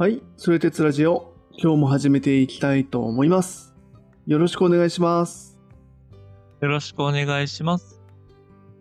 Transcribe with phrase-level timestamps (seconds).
[0.00, 3.74] はい、それ鉄ラジオ、今日も始めていきたいと思います。
[4.26, 5.60] よろしくお願いします。
[6.62, 8.00] よろしくお願いします。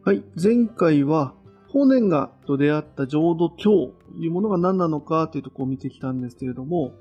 [0.05, 1.33] はい、前回は、
[1.68, 6.94] 法然がと出会った浄土教というものが何なのかというところを見てきたんですけれども、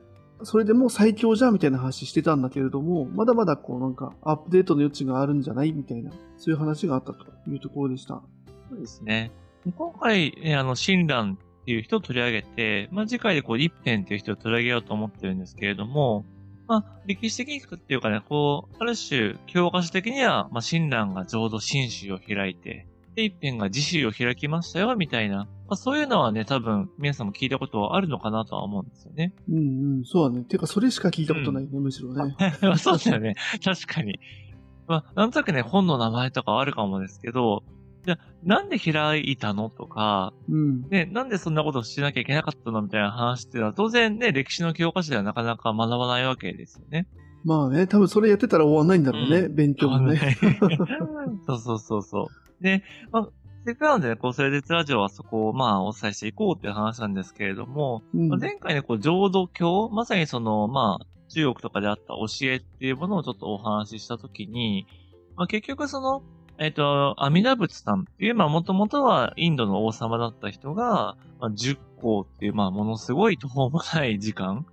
[0.42, 8.20] それでもう最強じゃんみたいな話してたんだけれども、まだまだこうなんかアップデートの余地があるんじゃないみたいな、そういう話があったというところでした。
[8.68, 9.30] そうですね。
[9.76, 16.24] 今回、ね、あの、親鸞っていう人を取り上げて、まあ、次回でこう、一辺っていう人を取り上げようと思ってるんですけれども、
[16.66, 22.86] まあ、歴史的にっていうかね、こう、ある種、教科書的には、まあ、親鸞が浄土真宗を開いて、
[23.16, 25.36] で、一辺が自宗を開きましたよ、みたいな。
[25.36, 29.34] まあ、そういうのはね、多分、皆さんも聞いたことはあるのかなとは思うんですよね。
[29.50, 30.44] うんうん、そうだね。
[30.44, 32.34] てか、それしか聞いたことないね、むしろね。
[32.78, 33.34] そうだよね。
[33.62, 34.18] 確かに。
[34.86, 37.62] まあ、なんとなくね、本の名前とかはあるかもですけど、
[38.08, 40.88] じゃあなんで開いたのとか、うん。
[40.88, 47.06] ね、なんでそんなことをしなきゃいけなかったのみたいな話っていうのは、当然ね、歴史の教科書ではなかなか学ばないわけですよね。
[47.44, 50.38] まあね、多分それやってたら終わんないんだろうね、う勉強もね。
[51.46, 52.28] そうそうそうそ
[52.60, 52.64] う。
[52.64, 53.28] で、まあ、
[53.66, 64.86] せっかくなんでね、こう、それでラジオはそこを、まあ、お伝えしていこうっていう話なんですけれども、うんまあ前回ね、こう、浄土教、まさにその、まあ、中国とかであった教えっていうものをちょっとお話ししたときに、
[65.36, 66.22] まあ、結局その、
[66.58, 74.66] えっ、と、阿弥陀仏さんっていう、まあ、もともとはインドの王様だった人が、まあ、10校っていう、まあ、ものすごい途方もない時間、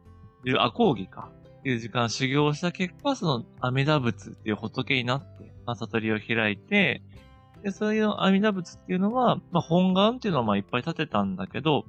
[0.45, 1.29] いう、あ、講義か。
[1.59, 7.01] っていう時間修行した結果、その阿弥陀仏っていう仏になって、まあ、悟りを開いて、
[7.63, 11.85] で、そういう阿弥陀仏っていうのは、まあ、本願っていうのをまあいっぱい立てたんだけど、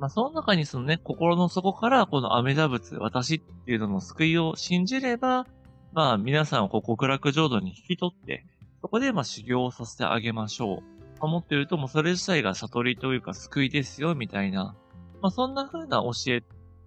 [0.00, 5.46] まあ、その中にそのね、心の底からこの阿弥陀仏、私っていうのの救いを信じれば、
[5.92, 8.44] まあ、皆さんをこう極楽浄土に引き取って、
[8.82, 11.00] そこでまあ修行をさせてあげましょう。
[11.20, 14.74] 思ってると、もうそれ自体が悟りというか救いですよ、みたいな。
[15.20, 16.42] まあ、そんな風な教え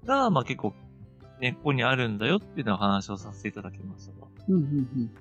[0.05, 0.73] が、まあ結構、
[1.39, 4.27] 根っこにあるんだよっていうのを話をさせていただきましたと。
[4.49, 5.11] うんうん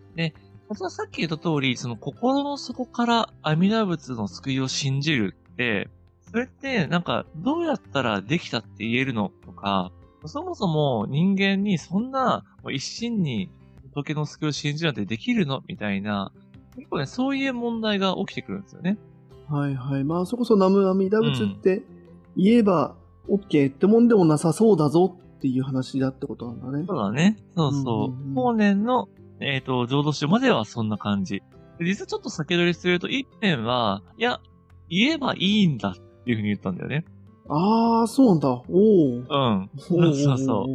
[0.69, 5.91] 私はさっき言った通り、その心の底から阿弥陀仏の救いを信じるって、
[6.31, 9.93] それってなんかどうやったらできたって言えるのとか、
[10.25, 13.51] そもそも人間にそんな一心に
[13.93, 16.33] 仏の救いを信じるなんてできるのみたいな、
[16.77, 18.99] 結構ね、そういう問題が起きてくるんですよね。
[19.51, 19.57] うん。
[19.57, 20.05] はいはい。
[20.05, 21.83] まあそこそ南無阿弥陀仏って
[22.37, 22.97] 言えば
[23.29, 26.85] OK ってもんでもなさそうだぞっていう話だってことなんだね。
[26.87, 27.37] そうだね。
[27.57, 28.13] そうそう。
[28.13, 29.09] うんうんうん法然の、
[29.41, 31.43] えっ、と、浄土宗まではそんな感じ。
[31.79, 34.41] で実はちょっと先取りすると、一辺は、いや、
[34.89, 37.05] 言えばいいんだっていうふうに言ったんだよね。
[37.49, 38.49] ああ、そうなんだ。
[38.49, 38.63] おお。
[38.69, 39.71] うん。
[39.79, 40.67] そうそ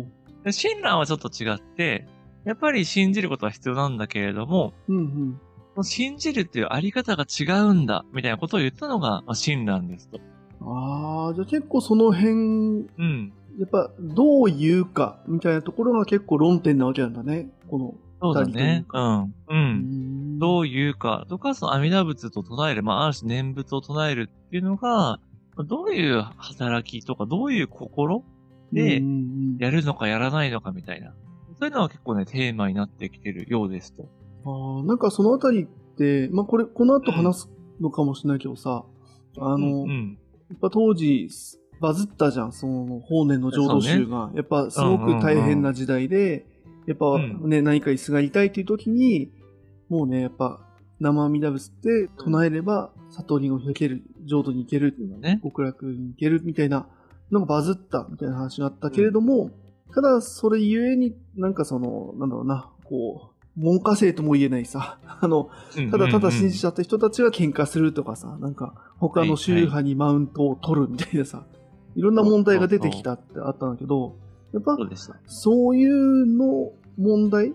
[0.46, 2.08] う親鸞はちょっと違って、
[2.46, 5.42] やっぱり信じることは必要なんだけれども、うんうん。
[5.84, 10.20] 信じるっていうあり方が違うんだ、みたいなことを言ったのが、まあ、親鸞ですと。
[10.62, 13.34] ああ、じゃあ結構その辺、うん。
[13.60, 17.50] やっぱどう言うかみたいなところが結構論点なわけなんだね。
[17.70, 17.96] この。
[18.22, 18.86] そうだね。
[18.88, 19.34] うかん。
[19.48, 20.40] うん。
[20.40, 25.20] どう言うかとか、その阿弥陀仏と唱える、まあ、ある種念仏を唱えるっていうのが、
[25.66, 28.24] どういう働きとか、どういう心
[28.72, 29.02] で
[29.60, 31.14] やるのかやらないのかみたいな。
[31.60, 34.08] そういうのは結構ね、テーマになってきてるようですと。
[34.48, 37.50] ああ、なんかそのあたりって、まあこれ、この後話す
[37.82, 38.86] のかもしれないけどさ、
[39.38, 40.18] あの、うんうん。
[40.50, 41.28] やっぱ当時、
[41.82, 44.32] バズったじゃん、その、法然の浄土宗が。
[44.34, 46.46] やっぱすごく大変な時代で、
[46.88, 49.32] やっぱうんね、何かにすがりたいっていう時に、
[49.90, 50.62] もうね、やっぱ、
[51.00, 55.40] 生阿弥陀仏って唱えれば、悟りを開ける、浄土に行ける、ね。
[55.44, 56.88] 極楽に行けるみたいな
[57.32, 59.52] のがバズったみたいな話があったけれども、
[59.94, 65.50] ただそれゆえになんかその、なんだろうな、こう、文科生とも言えないさ、 あの、
[65.92, 71.44] ただただ信じちゃった人たちが喧嘩するとかさ、なんか他の宗派にマウントを取るみたいなさ、
[71.96, 74.16] いろんな問題が出てきたってあったんだけど、
[74.54, 74.78] やっぱ
[75.26, 77.54] そういうの問題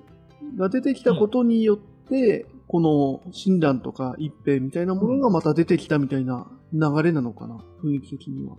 [0.56, 8.56] が出てきたことによって、この親鸞とか一平みたいなものがまた出てきたみたいな流れなのかな、雰囲気的には。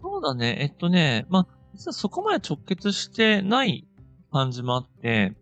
[0.00, 0.58] そうだね。
[0.60, 3.86] えっとね、まあ、実はそこまで直結してない
[4.32, 5.36] 感じもあって、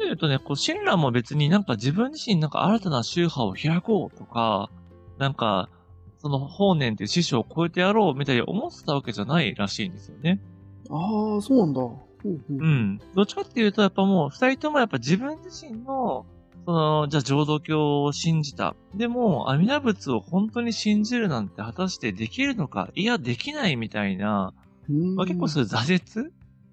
[0.00, 4.70] というとね、こう、親鸞も別になんか自分自身なんか新たな宗派を開こうとか、
[5.18, 5.68] なんか、
[6.16, 10.40] その法然っていう師匠を超えてやろうみたいに思ってたわけじゃないらしいんですよね。
[10.88, 11.80] ああ、そうなんだ。
[11.82, 12.98] ほうん。
[13.14, 16.24] どっちかっていうと、やっぱもう、二人ともやっぱ自分自身の、
[16.64, 18.74] その、じゃあ浄土教を信じた。
[18.94, 24.54] でも、阿弥陀仏を本当に信じるなんて果たしてできるのか、いや、できないみたいな、
[24.88, 26.32] うんまあ、結構そういう挫折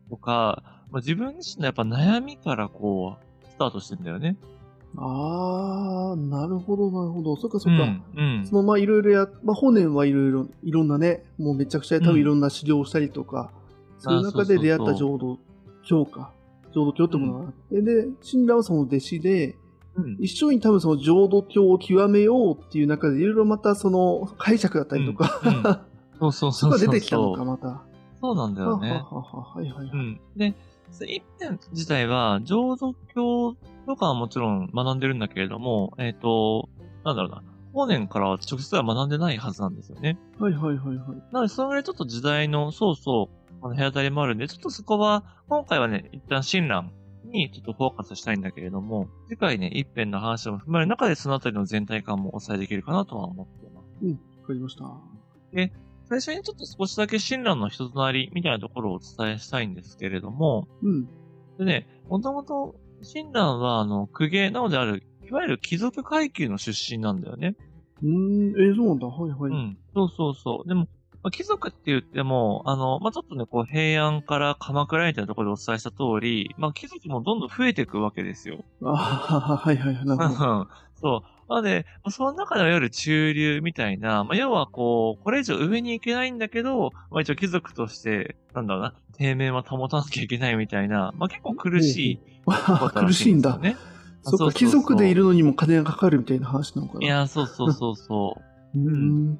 [0.09, 4.37] とか、まあ、自分自身のやっぱ悩みからこう、スタートしてんだよね。
[4.95, 7.35] ああ、なるほど、なるほど。
[7.35, 7.83] そっかそっか。
[7.83, 8.03] うん。
[8.15, 8.55] うんそ。
[8.55, 13.51] のまあいろいろや、まあ本年はいろいろ、いろんなね、もうめちゃくちゃ多分いろんな修行をしたりとか、
[13.99, 15.39] そういう中で出会った浄土
[15.83, 16.31] 教か。
[16.73, 19.57] 浄土教ってものがあって、で、親鸞はその弟子で、
[19.95, 20.17] うん。
[20.19, 25.63] 一緒に多分その浄土教を極めようっていう中でいろいろまたその解釈だったりとか、うんうん
[26.19, 26.87] そうそうそうそう。
[26.87, 27.83] が出てきたのか、また。
[28.19, 28.89] そうなんだよね。
[28.89, 29.89] はははははいはいはい。
[29.93, 30.19] うん。
[30.35, 30.55] で、
[31.05, 33.55] 一点自体は、浄土教
[33.85, 36.69] とかはもちろん学んでるんだけれども、えっ、と、
[37.03, 37.43] なんだろうな。
[37.73, 40.17] 法然からは直接は学んでないはずなんですよね。
[40.39, 41.17] はいはいはいはい。
[41.31, 46.91] なので、そのぐらいちょっと時代の、そうそう、あの、部屋当たりもあるんで、ちょっとそこは、今回はね、一旦親鸞
[47.25, 53.87] にちょっとフォーカスしたいんだけれども、次回ね、一辺の話も踏まえる中で、そのあたりの全体感もお伝えできるかなとは思っています。
[54.41, 55.86] わかりました。
[56.09, 61.07] 最初にちょっと少しだけ親鸞の人となりみたいなところをお伝えしたいんですけれども、うん。
[61.57, 67.55] でね、もともと、親鸞は、あの、公家なのである、いわゆる貴族階級の出身なんだよね。
[68.01, 69.07] うーん、えー、そうなんだ。
[69.07, 69.51] はいはい。
[69.51, 69.77] うん。
[69.93, 70.67] そうそうそう。
[70.67, 70.87] でも、
[71.23, 78.63] まあ、貴族って言っても、あの、まあ、ちょっとね、こう、平安から鎌倉みたいなところでお伝えした通り、まあ、貴族もどんどん増えていくわけですよ。
[78.83, 80.05] ああ、はいはいはい。
[80.05, 80.67] なるほど。
[80.95, 81.36] そう。
[81.49, 93.57] なので、まあその中ではいわゆる中流みたいな、まあ、要はこう、これ以上上に行けないんだけど、まあ、一応貴族として、なんだろうな、底面は保たなきゃいけないみたいな、まあ、結構苦しいことら苦しいんだ。
[93.57, 93.77] ね。
[94.23, 97.05] そっか、貴族でいるのにも金がかかるみたいな話なのかな。
[97.05, 98.41] いや、そうそうそうそ
[98.75, 98.79] う。
[98.79, 99.39] うーん。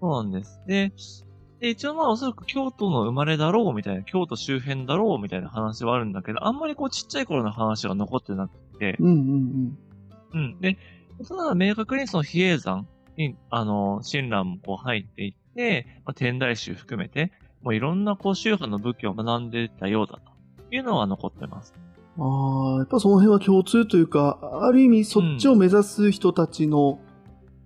[0.00, 0.60] そうなんです。
[0.66, 0.92] で、
[1.60, 9.78] で一応まあおそらく京都の生まれだろうみたいな、京都周辺だろうみたいな話はあるんだけど、あんまりこうちっちゃい頃の話は残ってなくて、うんうんうん。
[10.60, 10.78] で、
[11.26, 12.86] ただ明確にその比叡山
[13.16, 17.32] に、あの、親鸞もこう入っていって、まあ、天台宗含めて、
[17.62, 20.20] もういろんなこう宗派の仏教を学んでたようだ
[20.68, 21.74] というのは残ってます。
[22.16, 22.24] うん。
[22.24, 27.00] ああ、やっぱその辺は共通というか、ある意味そっちを目指す人たちの、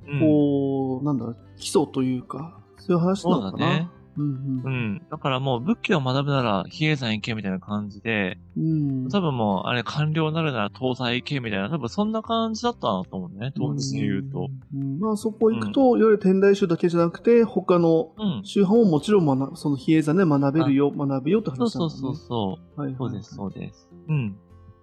[0.06, 0.20] うん。
[0.20, 3.50] こう、なんだ、基礎というか、そういう話なのかな。
[3.50, 3.88] そうだね。
[4.17, 5.06] うんうん。
[5.11, 9.05] だからもう仏教を学ぶなら比叡山行けみたいな感じで、うん。
[9.05, 9.09] うん。
[9.09, 14.50] 多分もう、あれ、官僚になるなら東西行けみたいな、多分そんな感じだったなと思うね、当時で言うと。
[14.75, 14.99] うん。
[15.00, 18.43] まあそこ行くと、いわゆる天台宗だけじゃなくて、他のうん。
[18.44, 22.00] 宗派ももちろん学ぶその比叡山で学べるよ、学べよってそう話なんだ、ね。
[22.00, 22.81] そうそうそう。
[22.81, 22.97] はいはい。
[22.99, 23.88] そうです、そうです。
[24.09, 24.37] うん。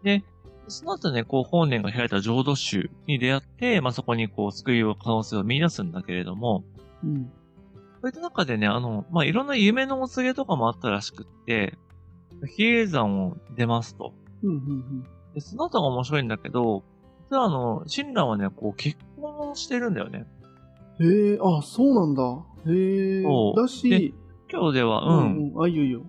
[0.04, 0.24] で、
[0.68, 6.64] その後ね、こう、本年が開いた浄土宗に出会って、まあ、そこにこう、救いを可能性を見出すんだけれども、
[7.04, 7.32] うん。
[8.02, 11.78] そういった中でね、あの、まあ、いろんな夢のお告げとかもあったらしくって、
[12.56, 14.14] 比叡山を出ますと。
[14.44, 15.04] うんうん
[15.34, 16.84] で、その後が面白いんだけど、
[17.30, 20.26] 実はあの、親鸞はね、こう、結婚をしてるんだよね。
[21.00, 21.06] うん。
[21.06, 22.24] へえ、あ、そうなんだ。
[22.68, 23.24] へえ
[23.56, 24.16] だし、
[24.52, 25.50] 今日では、ううん。
[25.50, 25.64] んうん。
[25.64, 26.02] あ、いいよいいよ。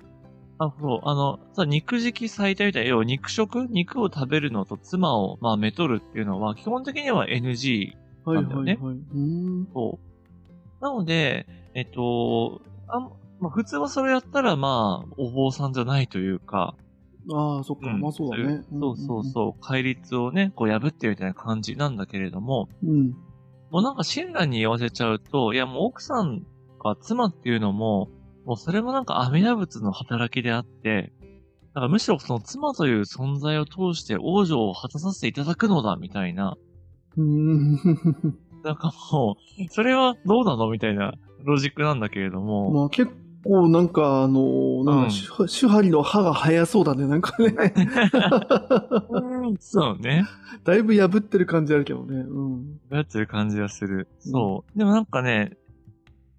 [0.59, 3.67] あ、そう、あの、さ、肉食最多みたいな、要は肉食？
[3.67, 7.93] 肉を食べるのと妻を、まあ、めとるっていうのは、基本的には NG
[8.25, 8.97] はいなんだよねはいはい。
[8.97, 9.19] うー
[9.63, 9.69] ん。
[9.73, 10.10] そう。
[10.81, 13.11] なので、えっと、あん
[13.41, 16.75] まあ、普通はそれやったら、まあ、お坊さんじゃないというか、
[17.33, 17.89] ああ、そっか。
[17.91, 18.65] まあそうだね。
[18.71, 22.91] そうそうそう、戒律をね、こう破ってるみたいな感じなんだけれども、うん。
[22.91, 23.11] うん。
[23.71, 26.45] もうなんか親鸞に言わせちゃうと、いやもう奥さん
[26.83, 28.09] が妻っていうのも、
[28.45, 31.13] もうそれもなんか阿弥陀仏の働きであって、
[31.75, 36.57] だからむしろその妻という存在を通して王女を果たさせていただくのだ、みたいな。
[38.65, 40.69] なんかもう、それはどうなの？
[40.71, 41.15] みたいな
[41.45, 42.71] ロジックなんだけれども。
[42.71, 43.11] まあ結
[43.45, 45.15] 構なんかあの、なんうんか
[45.47, 47.55] 手手張りの歯が早そうだね、なんかね。
[49.61, 50.27] そうね。
[50.65, 52.17] だいぶ破ってる感じあるけどね。
[52.17, 52.81] うん。
[52.91, 54.09] やってる感じがする。
[54.19, 54.79] そう。
[54.79, 55.57] でもなんかね、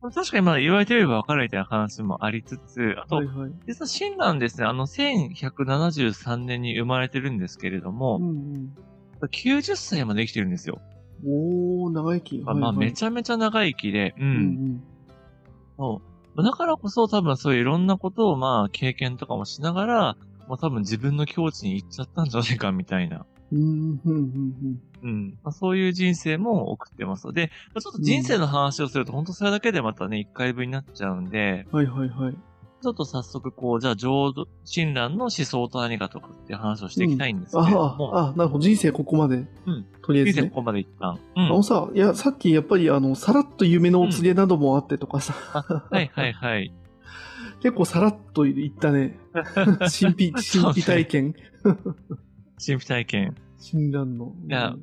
[0.01, 3.51] 確かにまだ言われてれば分かるみたいな話もありつつ、あと、はいはい。
[3.67, 8.73] 実は親鸞ですね、あの、1173年に生まれてるんですけれどもう、ん
[9.21, 10.81] 90歳まで生きてるんですよ。
[11.23, 11.85] うん。
[11.85, 12.39] おー、長生き。
[12.39, 12.91] まあ、めゃ。
[12.91, 14.21] ちゃめちゃ長生きで、う。
[14.21, 14.31] うん
[14.75, 14.83] ん
[15.77, 16.01] そ
[16.37, 16.43] う。
[16.43, 23.25] だからこそ多分そういういろんなことをまあ、経験とかもしながら、もう多分自分の境地に行っちゃったんじゃないかみたいな。
[23.51, 23.59] うん。
[23.59, 23.99] うん。
[24.05, 24.15] うん。
[24.15, 24.81] うん。
[25.03, 25.29] うん。
[25.43, 27.31] まあ、そういう人生も送ってます。
[27.33, 32.37] で、まあちょっと人生の話をすると、本当それだけでまたね、一回分になっちゃうんで、はいはいはい。
[32.81, 38.63] ちょっと早速こう、じゃあ浄土、親鸞の思想と何かとかっていう話をしていきたいんですけれどあも、あ、あなるほど。
[38.63, 39.35] 人生ここまで。
[39.37, 39.85] うん。
[40.03, 40.55] とりあえずね以前こ。
[40.55, 41.19] こまで一旦。
[41.35, 41.45] うん。
[41.45, 46.73] あのさ、いや、さっきやっぱりあの、さらっと夢のお告げなどもあってとかさ、はいはいはい。
[47.61, 49.19] 結構さらっと言ったね。
[49.33, 51.35] 神秘、神秘体験。
[51.63, 53.35] 神秘体験。
[53.59, 54.33] 診断の。
[54.47, 54.75] いや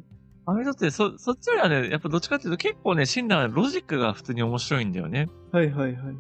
[0.47, 5.29] あれだって、そ、そっちよりはね、やっぱどっちかっていうと結構ね、親鸞はロジックが普通に面白いんだよね。
[5.53, 6.17] はいはいはい。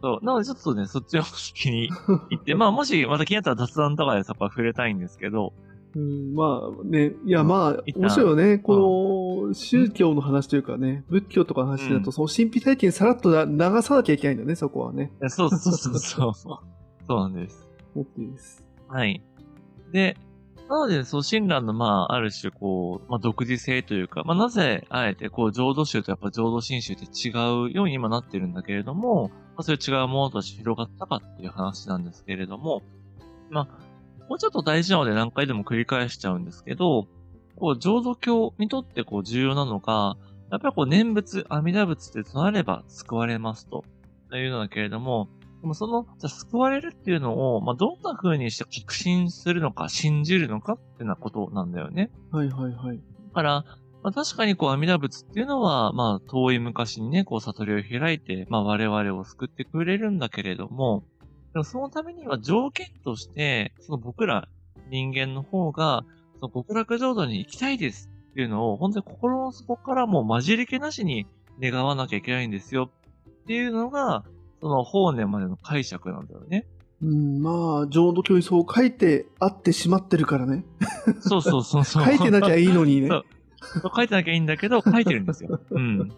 [0.00, 0.24] そう。
[0.24, 1.90] なのでちょっとね、そっちを先に
[2.30, 5.52] 行って、まあもしまた気になったら雑談とかでそこは触れたいんですけど、
[5.94, 8.58] うん、まあね、いやまあ、面白いよね。
[8.58, 15.12] この宗教の話というかね、仏教とかの話だと、その神秘体験さらっと流さなきゃいけないんだよね、そこはね。
[15.28, 16.32] そうそうそうそう。
[17.06, 17.66] そうなんです。
[17.96, 18.64] OK です。
[18.86, 19.22] はい。
[19.92, 20.16] で、
[20.68, 32.82] なので、そう、親鸞の、まあ、ある種、こう、まあ、独自性というか、まあ、なぜ、あえて、こう、浄土宗とやっぱ浄土真宗って違うように今なってるんだけれども、まあ、そういう違うものとして広がったかっていう話なんですけれども、
[33.50, 33.64] まあ、
[34.28, 37.06] もうちょっと大事なので何回でも繰り返しちゃうんですけど、
[37.56, 40.16] こう、浄土教にとってこう、重要なのが、
[40.50, 43.84] やっぱりこう、念仏、阿弥陀仏って唱えれば救われますと。
[44.36, 45.28] いうのだけれども、
[45.60, 52.10] でもその、じゃ救われるっていうのを、まあ、どんな風にして確信するのか、信じるのかってなことなんだよね。
[52.30, 52.96] はいはいはい。
[52.96, 53.02] だ
[53.34, 53.64] から、
[54.02, 61.02] まあ、確かにこう、阿弥陀仏っていうのは、まあ、遠い昔にね、こう、悟りを開いて、まあ、我々を救ってくれるんだけれども、
[61.52, 64.48] でもそのためには条件として、その僕ら
[64.90, 66.04] 人間の方が、
[66.40, 71.26] その極楽浄土に行きたいですっていうのを、本当に心の底からもう混じり気なしに
[71.60, 72.90] 願わなきゃいけないんですよ
[73.42, 74.24] っていうのが、
[74.60, 76.66] その法然までの解釈なんだよね。
[77.02, 80.64] うん、まあ、浄土教にそう書いてあってしまってるからね。
[81.20, 82.04] そうそうそうそう。
[82.04, 83.08] 書いてなきゃいいのにね。
[83.94, 85.60] 書いてなきゃいいんだけど、書いてるんですよ。
[85.70, 86.12] うん。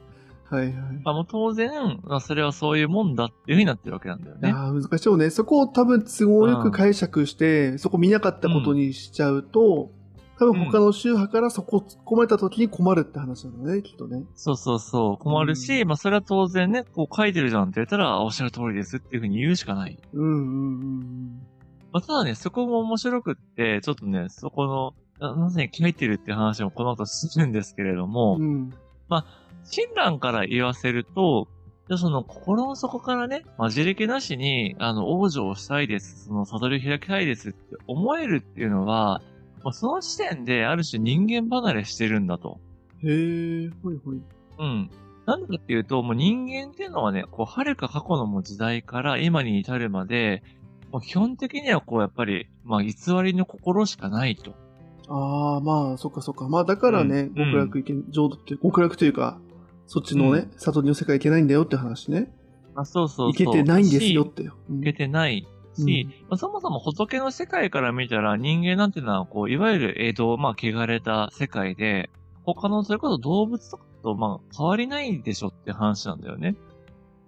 [0.49, 0.75] はいはい。
[1.04, 4.50] あもう当然、まあ、それはそういうもんだっていうふうになってるわけなんだよね。
[4.50, 5.30] ああ、難しいよね。
[5.30, 9.90] そこを多分都合よく解釈して、うん、そこ見なかったことにしちゃうと、
[10.40, 14.25] 多分他の宗派からそこを突っ込まれた時に困るって話なのね、きっとね。
[14.35, 15.18] そうそうそう。
[15.18, 19.99] 困るし、うん、まあそれは当然ね、こう書いてるじゃんって言ったら、おっしゃる通りですっていうふうに言うしかない。
[20.14, 21.42] うんうんうん。
[21.92, 28.70] まあただね、そこも面白くって、ちょっとね、そこの、なぜ書いてるって話もこの後するんですけれども、うん、
[29.11, 29.26] まあ、
[29.64, 31.49] 親鸞から言わせると、
[31.88, 39.20] じゃその心の底からね、混じり気なしに、あの、往生したいです、その悟りを開きたいですって思えるっていうのは、
[39.62, 42.61] まあ、その時点である種人間離れしてるんだと。
[43.02, 44.21] へえ、ほいほい。
[44.59, 44.90] うん。
[45.26, 50.43] なんでかっていうと、もう人間っていうのはね、こう、遥か過去のも時代から今に至るまで、
[50.90, 54.55] もう基本的にはこう、やっぱり、まあ、偽りの心しかないと。
[55.09, 56.49] ああ、まあ、そっかそっか。
[56.49, 59.38] まあ、だからね、うん、極楽行け、浄土って、極楽というか、
[59.87, 62.33] そっちのね、うん、悟りの世界行けないんだよって話ね。
[62.75, 63.47] あ、そうそうそう。
[63.47, 64.45] 行けてないんですよって。
[64.45, 65.47] 行けてない
[65.80, 72.10] し、うん、まあ、そもそも仏の世界から見たら人間なんていうのは、こう、いわゆる江戸、まあ、汚れた世界で、
[72.44, 76.56] 他のそれこそ動物とかと、まあ、変わりないでしょって話なんだよね。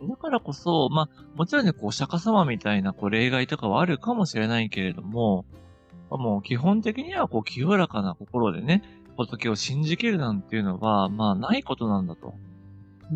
[0.09, 5.44] だからこそ、まあ、もちろんね、こう、釈迦様みたいな、こう、例外とかはあるかもしれないけれども、
[6.11, 8.82] まあ、もう基本的には、こう、清らかな心でね、
[9.16, 12.35] 仏を信じきるなんていうのは、まあ、ないことなんだと。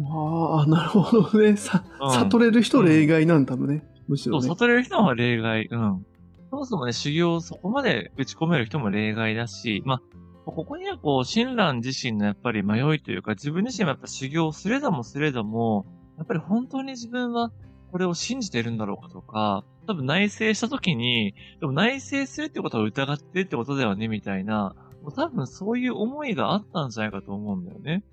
[0.04, 1.56] ああ、なるほどね。
[1.56, 3.82] さ、うん、悟れる人例外なんだもんね。
[4.08, 5.68] むしろ、ね、そう、悟れる人は例外。
[5.70, 6.06] うん。
[6.50, 10.00] そもそもね、修行をそこまで打ち込める人も例外だし、まあ、
[10.44, 15.86] ここにはこう、親鸞自身のやっぱり迷いというか、自分自身もやっぱ修行すれどもすれども、
[16.18, 17.50] やっぱり本当に自分は
[17.90, 28.04] これを信じてるんだろうかとか、多分内省した時に、でも内省するってことは疑ってるってことだよね、みたいな、もう多分そういう思いがあったんじゃないかと思うんだよね。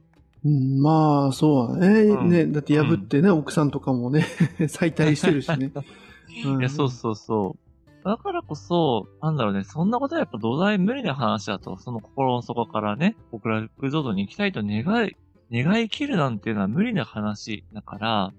[0.46, 2.02] うん、まあ、そうだね。
[2.02, 4.26] うん、ね、だって破ってね、うん、奥さんとかもね、
[4.68, 5.72] 再退してるしね。
[6.46, 8.06] うん、いや、そうそうそう。
[8.06, 15.16] だからこそ、なんだろうね、そんなことはやっぱ土台無理な話だと、その心の底からね、極楽浄土に行きたいと願い、
[15.52, 18.34] 願い切るなんていうのは無理な話だか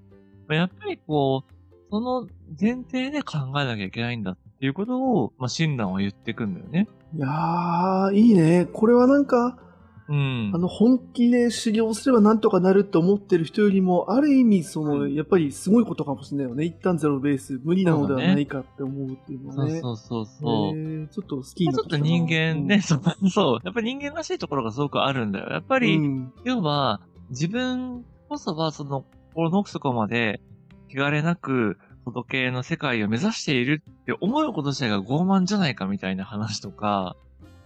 [0.48, 1.54] ら、やっぱりこう、
[1.90, 2.28] その
[2.60, 6.88] 前提で考えなきゃいけないんだっていうことを、まあ、診断は言っていくんだよね。
[7.14, 8.66] いやー、いいね。
[8.70, 9.58] これはなんか、
[10.06, 16.64] うん、あの、本気で修行すればなんとかなるって思ってる人よりも、ある意味、その、やっぱりすごいことかもしれないよね。
[16.64, 19.80] 一旦ゼロベース、無理なのではないかって思うっていうのはね。
[19.80, 20.76] そうそうそう。
[20.76, 22.82] えー、ちょっと好きなちょっと人間ね、
[23.22, 23.58] うん、そう。
[23.64, 25.48] やっぱり人間らしいところがすごくあるんだよ。
[25.50, 30.42] やっぱり、うん、要は、自分こそは、その、心の奥底まで、
[30.88, 37.16] 気兼ねなく、仏の世界を目指しているって思うこと自体が傲慢じゃないかみたいな話とか、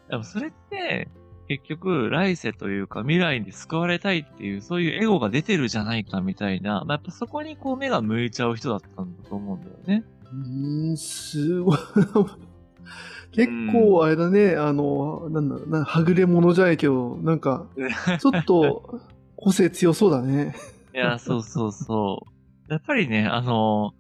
[0.09, 1.09] でもそれって、
[1.49, 10.05] 結局、来世というか未来に救われたいっていう、そういうエゴが出てるじゃないかみたいな、まあ、やっぱそこにこう目が向いちゃう人だったんだと思うんだよね。
[10.25, 11.78] うーん、すごい。
[13.33, 17.67] 結構あれだね、あの、なんだろうな、はぐれ者じゃないけど、なんか、
[18.21, 19.00] ちょっと
[19.37, 20.55] 個性強そうだね。
[20.95, 22.26] いや、そうそうそ
[22.69, 22.73] う。
[22.73, 23.93] やっぱりね、あの、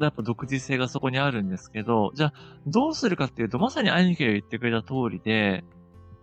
[0.00, 2.32] やっぱ独自性がそこにあるんですけど、じゃあ、
[2.66, 5.64] どうするかっていうと、まさに兄貴が言ってくれた通りで、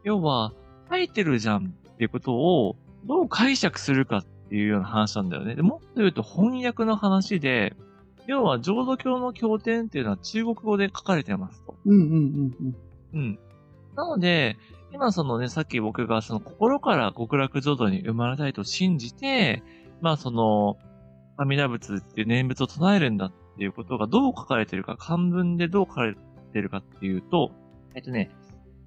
[0.03, 0.53] 要は、
[0.89, 5.55] 書いてるじゃんっていうことを、どう解釈するかっていうような話なんだよね。
[5.55, 7.75] でもっと言うと翻訳の話で、
[8.27, 11.75] 要は浄土教の経典っていうのは中国語で書かれてますと。
[11.85, 12.75] うんうんうんうん。
[13.13, 13.39] うん。
[13.95, 14.57] なので、
[14.93, 19.63] 今そのね、さっき僕がその心から極楽浄土に生まれたいと信じて、
[20.01, 20.77] まあその、
[21.35, 26.15] 阿弥陀仏っていう念仏を唱えるんだっていうことがどう書かれてるか、漢文でどう書かれ
[26.53, 27.51] てるかっていうと、
[27.95, 28.29] えっとね、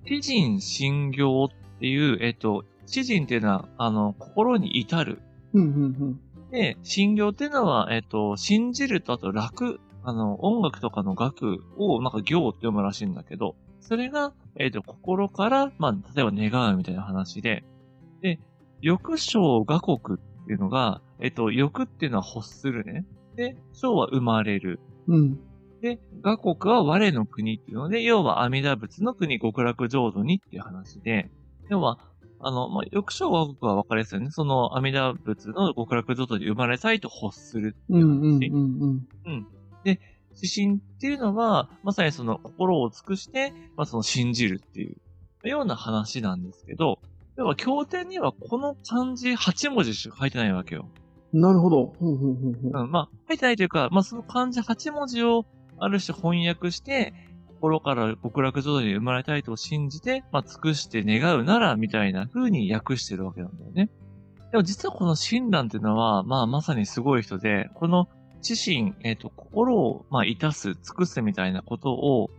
[0.06, 1.48] 知人信行っ
[1.80, 5.20] ていう、えっと、知人っていうのは、あの、心に至る。
[5.52, 6.20] うんうんうん
[6.50, 17.64] で、信行っていうのは、えっと、信じるとあと楽、あの、音楽とかの楽を、なんか行って読むらしいんだけど、それが、えっ、と、心から、まあ、例えば願うみたいな話で、
[18.22, 18.38] で、
[18.80, 23.04] 欲生画国っていうのが、えっ、と、欲っていうのは欲するね。
[23.34, 24.80] で、生は生まれる。
[25.08, 25.38] うん。
[25.80, 31.30] で、画国は我の国っていうので、要は阿弥陀仏の国極楽浄土にっていう話で、
[31.68, 31.98] 要は、
[32.40, 34.30] あの、まあ、欲生画国は分かりやすいよね。
[34.30, 38.06] その阿弥陀仏の極楽浄土に生まれたいと欲するっていう話。
[38.06, 39.08] うんうんうんうん。
[39.26, 39.46] うん。
[39.84, 40.00] で、
[40.36, 47.00] 指針っていうのは、まさにその心を尽くして、まあその信じるっていうような話なんですけど、
[47.36, 50.88] 要は経典にはこの漢字8文字しか書いてないわけよ。
[51.32, 51.94] なるほど。
[52.00, 55.44] うん、まあ、書いてないというか、まあその漢字8文字を
[55.78, 57.12] ある種翻訳して、
[57.48, 63.90] 心から極楽浄土に生まれたいと信じて、まあ尽くして願うなら、みたいな風に訳してるわけなんだよね。
[64.52, 68.08] でも実はこの親鸞っていうのは、まあまさにすごい人で、この
[68.48, 72.30] 自身、えっ、ー、と、心を、まあ、いたす、尽くすみたいなことを、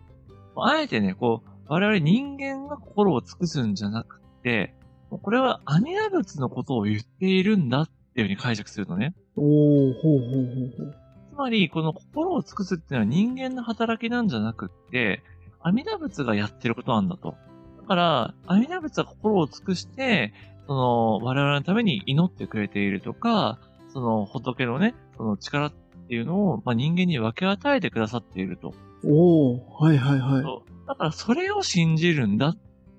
[0.55, 4.73] あえてね、こう、我々人間が心を尽くすんじゃなくて、
[5.09, 9.13] これはアニラ仏のことを言っているんだっていうふうに解釈するのね。
[9.35, 11.06] おー、ほうほうほうほう。
[11.37, 15.21] つまり、この心を尽くすっていうのは人間の働きなんじゃなくって、
[15.61, 17.35] 阿弥陀仏がやってることなんだと。
[17.79, 20.33] だから、阿弥陀仏は心を尽くして、
[20.65, 23.59] その、我々のために祈ってくれているとか、
[23.93, 25.71] その仏のね、その力っ
[26.07, 28.73] ていうのを、まあ、人間に分け与えてくださっていると。
[29.05, 30.43] おおはいはいはい。
[30.87, 32.55] だからそれを信じるんだっ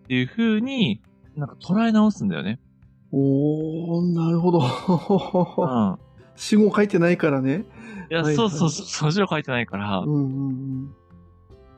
[0.06, 1.02] ていう風に、
[1.34, 2.60] なんか捉え直すんだよね。
[3.10, 4.60] おー、なるほど。
[4.60, 6.07] うん。
[6.38, 7.66] 死後書いてないからね。
[8.10, 9.98] いや、はいはい、そうそうそう、そ字を書いてないから。
[9.98, 10.92] うんうん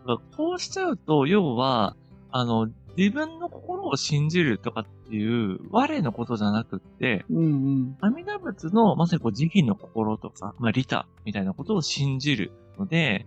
[0.06, 0.18] うん。
[0.36, 1.96] こうしちゃうと、要は、
[2.30, 13.26] あの、自分の心を信じるとかっていう、我のことじゃなくって、うんうん、阿弥陀仏の、まさにこう、慈悲の心とか、まあ、利他みたいなことを信じるので、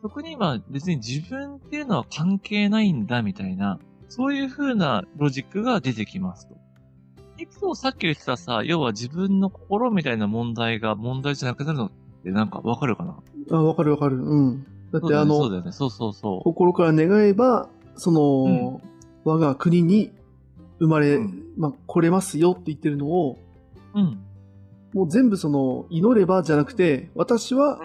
[0.00, 6.56] そこには別に自分っていうのは関係ないんだみたいな、そういう風なロジックが出てきますと。
[7.38, 11.90] 一方、さっき言ってたさ、要は自分の心みたいな問題が問題じゃなくなるのっ
[12.22, 13.16] てなんかわかるかな？
[13.50, 14.16] あ、わかるわかる。
[14.16, 14.66] うん。
[14.92, 15.72] だってあの、そうだよね。
[15.72, 16.42] そうそうそう。
[16.42, 18.92] 心から願えば、その、うん
[19.24, 20.10] 我が国に
[20.80, 23.38] 生まれ、うん、まあ、来れますよって言ってるのを、
[23.94, 24.18] うん。
[24.92, 27.78] もう全部その、祈ればじゃなくて、私は、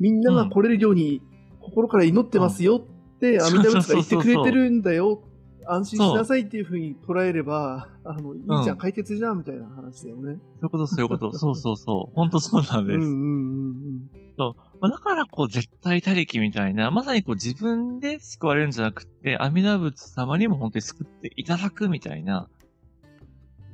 [0.00, 1.22] みんなが来れるように、
[1.60, 5.22] 心から祈ってますよって、阿弥陀仏が言ってくれてるんだよ。
[5.68, 10.38] 安心しなさいっていうふうに捉えれば、あの、いいじゃん、解決じゃん、みたいな話だよね。
[10.60, 11.32] そういうこと、そういうこと。
[11.32, 12.14] そうそうそう。
[12.14, 12.98] 本当そうなんです。
[12.98, 14.10] うんうんうんうん。
[14.38, 14.78] そう。
[14.80, 22.48] まあ、だからこう絶対他力みたいな、まさにこう自分で救われるんじゃなくて、阿弥陀仏様にも本当に救っていただくみたいな、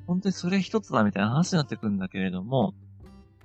[0.06, 2.74] 本当にそれ一つだみたいな話になってくるんだけれども、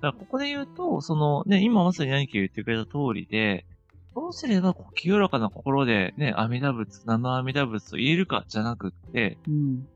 [0.00, 3.66] からここで言うと、そのね、今まさに何か言ってくれた通りで、
[4.18, 9.86] どうすれば清らかな心でね、阿弥陀仏、生阿弥陀仏と言えるかじゃなくって、うん、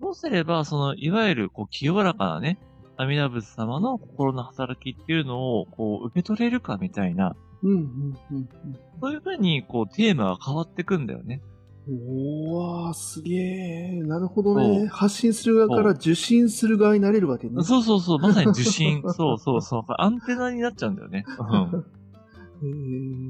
[0.00, 2.58] どうすれば、その、いわゆるこう清らかなね、
[2.96, 7.36] 阿弥陀仏様の心の働きっていうのを、こう、受け取れるかみたいな。
[7.62, 8.48] うん、うん、うん。
[9.00, 11.40] そういうふうに、こう、テーマが変わってくんだよね。
[11.88, 14.02] おー、すげえ。
[14.02, 14.88] なるほどね。
[14.88, 17.62] 発信する側から受信する側になれるわけね。
[17.62, 18.18] そうそうそう。
[18.18, 19.02] まさに受信。
[19.14, 19.84] そうそうそう。
[19.96, 21.24] アンテナになっちゃうんだよね。
[21.38, 21.97] うん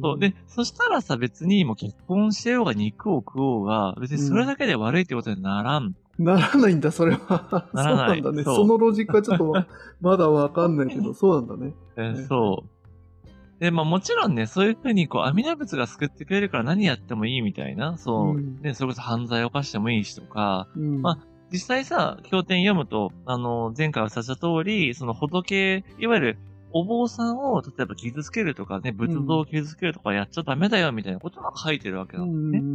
[0.03, 0.19] そう。
[0.19, 7.69] で、そしたらさ、別にもう結婚してようが肉を食おうが、別にそれだけで悪いってことにならんならないんだ、それは。
[7.73, 8.23] ならない。
[8.23, 8.45] そうなんだね。
[8.45, 9.55] そのロジックはちょっと
[10.01, 11.75] まだわかんないけど、 そうなんだね。
[11.97, 13.61] えそう。
[13.61, 21.19] で、まあもちろんね、そういうふうに、こう、阿弥陀仏が救ってくれるから何やってもいいみたいな、そう、うん、ね、それこそ犯罪を犯してもいいしとか、うん、まあ、
[21.53, 26.39] 実際さ、経典読むと、あの、前回おっしゃった通り、その仏、いわゆる、
[26.73, 32.69] お坊さんを、例えば傷つけるとかね、仏像を傷つけるとかやっちゃダメだよみたいなことが書いてるわけなんだよね。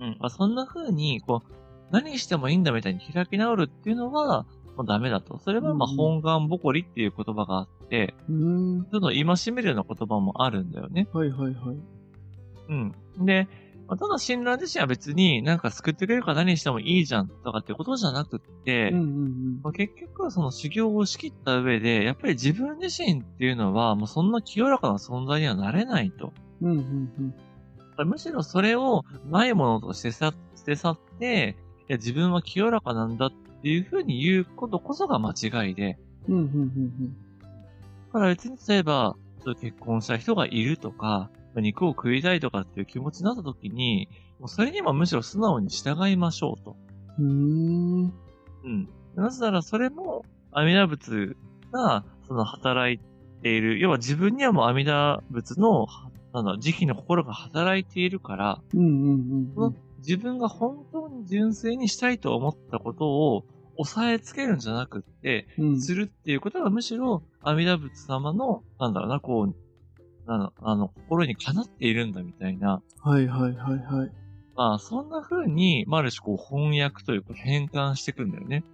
[0.00, 1.52] うん、うん、まあ、そんな風に、こう、
[1.92, 5.38] 何してもいいんだみたいに開き直るっていうのは、もうダメだと。
[5.38, 8.84] それはまあ本願ぼこりっていう言葉があって、うん。
[8.84, 11.08] ちょっと戒めるような言葉もあるんだよね。
[11.12, 11.76] はいはいはい。
[12.68, 12.94] うん。
[13.26, 13.48] で、
[13.92, 26.32] まあ、ただ親鸞自身は別になんか救ってくれるから何してもいいじゃんとかってことじゃなくって、うんうんうんまあ、結局はその修行を仕切った上で、やっぱり自分自身っていうのはもうそんな清らかな存在にはなれないと。
[26.62, 27.34] うんうん
[27.98, 28.08] うん。
[28.08, 35.98] むしろそれをないものとして捨捨て去って、いや、自分は清らかなんだっていうふうに言うことこそが間違いで、
[36.30, 39.16] うん、うん、うん、だから別に例えば、
[39.60, 41.28] 結婚した人がいるとか、
[41.60, 46.76] 肉を食いたいとかっていう気持ちになった時に、もうそれにもむしろ素直に従いましょうと。
[47.18, 47.26] うん。
[47.26, 48.14] うーん。
[48.64, 48.88] うん。
[49.14, 51.36] なぜならそれも阿弥陀仏
[51.72, 52.98] が、その働い
[53.42, 55.86] ている、要は自分にはもう阿弥陀仏の、
[56.32, 59.12] なんだ、慈悲の心が働いているから、うん、うん、う
[59.50, 59.74] んその。
[59.98, 63.44] 自分が本当に純粋にしたいと思ったことを
[63.76, 65.80] 押さえつけるんじゃなくって、うん。
[65.80, 69.54] するっていうことがむしろ阿弥陀仏様の、なんだろうな、こう、
[70.26, 74.12] あの、あの心にかなっているんだみたいな、はい、はい、はい、はい。
[74.54, 78.64] まあ、そんな風に、まあある種こう翻訳というか変換していくんだよね。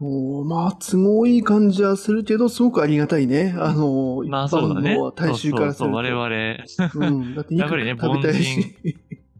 [0.00, 3.54] おーまあ、都合いい感じはするけど、すごくありがたいね。
[3.56, 4.96] あの、まあ一そうだね。
[4.96, 6.00] 般の大衆からすそうると。
[6.00, 7.34] そう我々、うん。
[7.34, 8.76] だって肉やっぱりね食べたいし。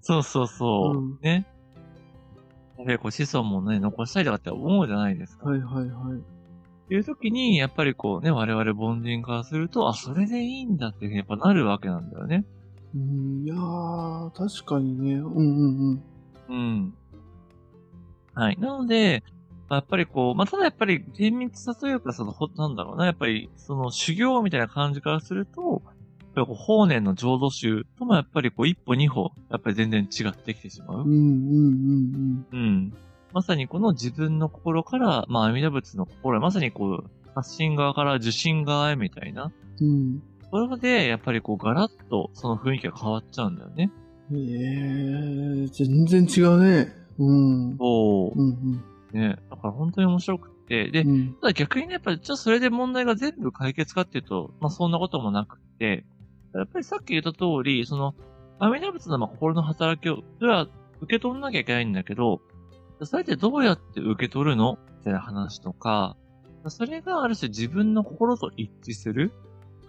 [0.01, 0.99] そうそうそう。
[0.99, 1.47] うんね。
[2.79, 5.49] やっぱりこう子孫もね、残したいとかって思うじゃないですか。
[5.49, 6.23] はい、はい、はい。
[6.85, 12.45] っていう時に、やっぱりこうね、我々凡人からすると、あ、それでいいんだっていうふうにやっぱなるわけなんだよね。
[12.95, 15.15] うん、いやー、確かにね。
[15.15, 16.03] うん、うん、うん。
[16.49, 16.95] うん。
[18.35, 18.59] はい。
[18.59, 19.23] なので、
[19.69, 25.83] まあやっぱりこう、まあ、ただやっぱり厳密さというか、その、ほなんだろうな、やっぱり、その修行みたいな感じからすると、
[26.21, 31.07] やっぱりこう法然の浄土宗ともやっぱりこう一歩二歩、やっぱり全然違ってきてしまううん、。
[31.07, 32.93] うん、うん、うん。
[33.35, 39.53] まさにこの自分の心から、まあ、阿弥陀仏の心へ、まさにこう、発信側から受信側へみたいな。
[39.81, 39.89] うん。
[39.89, 40.23] うん。
[40.53, 43.91] それで、やっぱりこう、ガラッとその雰囲気が変わっちゃうんだよね。
[44.33, 46.93] ええ全然違うね。
[47.19, 47.35] う
[47.73, 47.77] ん。
[47.77, 48.53] そうう。
[48.53, 49.37] ん、ね。
[49.51, 50.93] だから本当に面白くって。
[50.93, 51.11] でうん。
[51.11, 51.35] う、ん。
[51.41, 56.05] ただ逆にね、やっぱり、じゃあそれで問題が全部解決かっていうと、まあそんなこともなくって、
[56.55, 58.15] やっぱりさっき言った通り、その、
[58.61, 60.69] 阿弥陀仏のまあ心の働きを、それは
[61.01, 62.41] 受け取んなきゃいけないんだけど、
[63.03, 64.79] それってどうやって受け取るの？
[64.99, 66.17] みたいな話とか、
[66.69, 69.33] それがある種自分の心と一致する？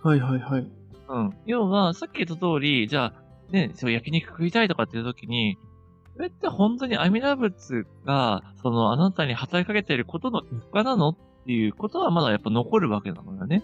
[0.04, 0.68] はい、はい、はい。
[1.08, 1.34] うん。
[1.46, 3.14] 要は、さっき言った通り、じゃあ、
[3.52, 5.58] ね、そう焼肉食いたいとかっていう時に、
[6.16, 11.10] それって本当に阿弥陀仏が、そのあなたに働きかけていることの結果なの？
[11.10, 11.16] っ
[11.46, 13.64] ていうことはまだやっぱ残るわけなのよね。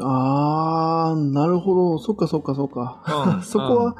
[0.00, 1.98] あー、なるほど。
[1.98, 3.02] そっか、そっか、そっか。
[3.36, 3.96] うんそこは、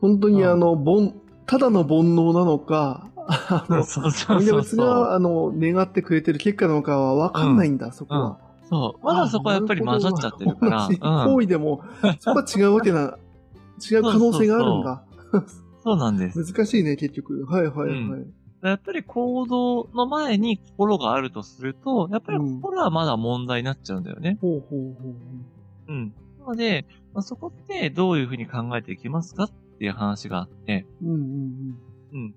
[0.00, 1.14] 本当にあの、煩、
[1.46, 4.78] ただの煩悩なのか、そうそうそうそう。
[4.78, 8.38] が、あの、願ってくれてる結果なのかは分かんないんだ、そこは。
[8.68, 9.04] そう。
[9.04, 10.88] まだそこはやっぱり混ざっちゃってるから。
[11.26, 11.82] 行為でも、
[12.20, 13.18] そこは違うわけな、
[13.90, 15.04] 違う可能性があるんだ。
[15.84, 16.52] そうなんです。
[16.52, 17.44] 難しいね、結局。
[17.46, 18.20] はい、はい、はい。
[18.20, 24.38] うやっぱり行動の前に心があるとすると、やっぱり心はまだ問題になっちゃうんだよね。
[24.40, 25.14] ほうほうほう
[25.88, 26.14] うん。
[26.40, 31.14] なので、まあ、そこってどういうふうに考えていきますかっていう話があって、ほう。
[31.14, 31.78] うん、うん、
[32.12, 32.34] うん。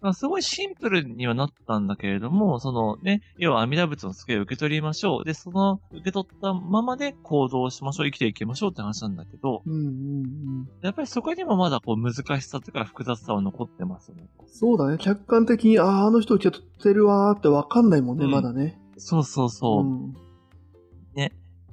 [0.00, 5.24] まあ、すごいシンプルにはなったんだけれども、そのね、要は阿弥陀仏の救いを受け取りましょう。
[5.24, 8.06] で、その受け取ったままで行動しましょう。
[8.06, 9.72] 生きていきましょうって話なんだけど、うん。
[9.72, 9.90] うん、うん、う
[10.62, 10.68] ん。
[10.82, 14.28] やっぱりそこにもまだこう難しさとか複雑さは残ってますよね。
[14.46, 14.96] そうだね。
[14.98, 18.78] 客観的に、ああ、あの人受け取ってるわーって分かんないもんね、うんまだね。
[18.96, 19.84] そうそうそう。
[19.84, 20.14] ん。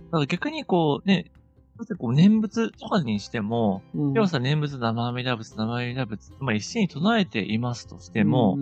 [0.07, 1.31] だから逆にこうね、
[1.77, 4.13] だってこう念仏とかにしても、うん。
[4.13, 8.61] 要はさ、念仏生阿弥陀仏、生阿弥陀仏、まあ一心に唱えていますとしてもうん、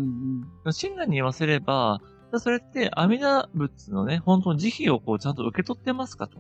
[0.66, 2.02] うん親鸞に言わせれば、
[2.40, 6.40] それって阿弥陀仏のね、本当に慈悲をこうちゃんと受け取ってますかと。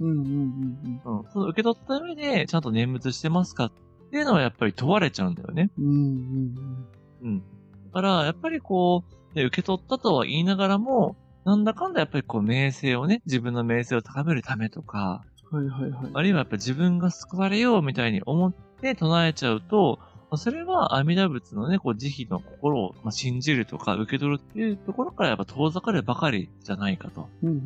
[0.00, 0.10] うん。
[0.10, 1.30] うん、うん、うんうん。
[1.30, 3.72] その受け取った上で、ちゃんと念仏してますかっ
[4.10, 5.70] ていうのはやっぱり問われちゃうんだよね。
[5.78, 5.84] うん。
[5.84, 6.86] うん、うん
[7.22, 7.38] うん。
[7.38, 7.44] だ
[7.92, 16.10] から、やっぱりこう、ね受け取ったとは言いながらも、なんだかんだやっぱりこう、名声をね、自分の名声を高めるためとか、はい、はい、はい。
[16.12, 27.28] あるいはやっぱ自分が救われようみたいに思って唱えちゃうと、まあそれは阿弥陀仏のね、こう慈悲の心をまあ信じるとか受け取るっていうところからやっぱ遠ざかるばかりじゃないかと。
[27.42, 27.56] うん、うん、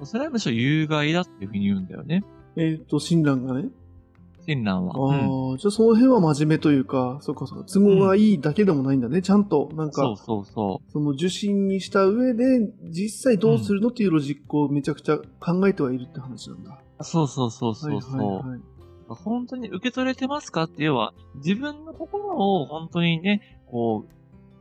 [0.00, 0.06] うん。
[0.06, 2.24] それはむしろ有害だっていうふうに言うんだよね。
[2.56, 3.68] えっ、と、親鸞がね。
[4.46, 4.94] 親鸞は。
[4.96, 9.22] あうんあ、じゃあその辺は真面目というか、そうかそうか、都合がいいだけでもないんだね。
[9.22, 12.44] ちゃんと、なんか、そうそうそその受信にした上で、
[12.90, 16.78] 実際どうするのっていうロジックをめちゃくちゃ考えてはいるって話なんだ。
[17.00, 17.04] う。
[17.04, 18.18] そうそうそうそうそう。
[18.18, 18.60] はいはいはい。
[19.08, 24.12] 本当に受け取れてますかって要は、自分の心を本当にね、こう、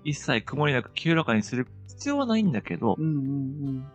[0.04, 3.10] 一切曇りなく清らかにする必要はないんだけどう、んう
[3.72, 3.86] ん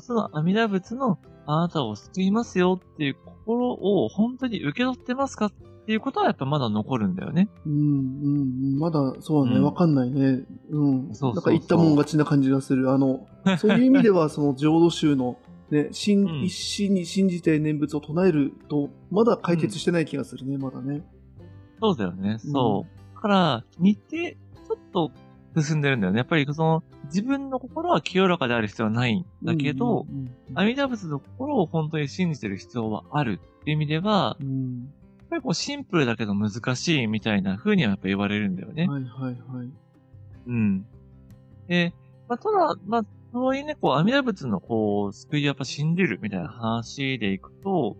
[0.00, 5.52] その阿弥陀仏のあなたを救いますよっていう心を本当に受け取ってますかっ
[5.86, 7.48] ていうことはやっぱまだ残るんだよね。
[7.66, 7.72] うん。
[7.72, 8.78] うんうんうん。
[8.78, 9.58] まだ、そうだね。
[9.58, 10.42] うんわ、かんないね。
[10.70, 11.14] うん。
[11.14, 12.90] そうそうそうなんか言ったもん勝ちな感じがする。
[12.90, 13.26] あの、
[13.58, 15.36] そういう意味では、その浄土宗の、
[15.70, 21.04] ね、一心に信じて念仏を唱えると、まだ解決してない気がするね、まだね。
[21.80, 22.38] そうだよね。
[22.38, 23.14] そう。
[23.14, 25.10] だから、似て、ちょっと
[25.62, 26.18] 進んでるんだよね。
[26.18, 30.06] やっぱりその、自分の心は清らかである必要はないんだけど、
[30.54, 34.92] 阿弥陀仏の心を本当に信じてる必要はあるっていう意味では、うん
[35.24, 38.86] やっぱりこうシンプルだけど難しいみたいな風にはやっぱ言われるんだよね。
[38.86, 39.70] はいはいはい。
[40.46, 40.86] うん。
[41.66, 41.94] で、
[42.28, 47.96] まあ、ただ、まあ、そういうね、こう、阿弥陀仏のこう、救いをやっぱ信じるみたいな話でいくと、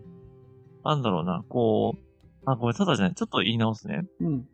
[0.85, 1.99] なんだろうな、こう、
[2.45, 4.03] あ、ごめん、ただじゃない、ちょっと言い直すね。
[4.21, 4.47] うん。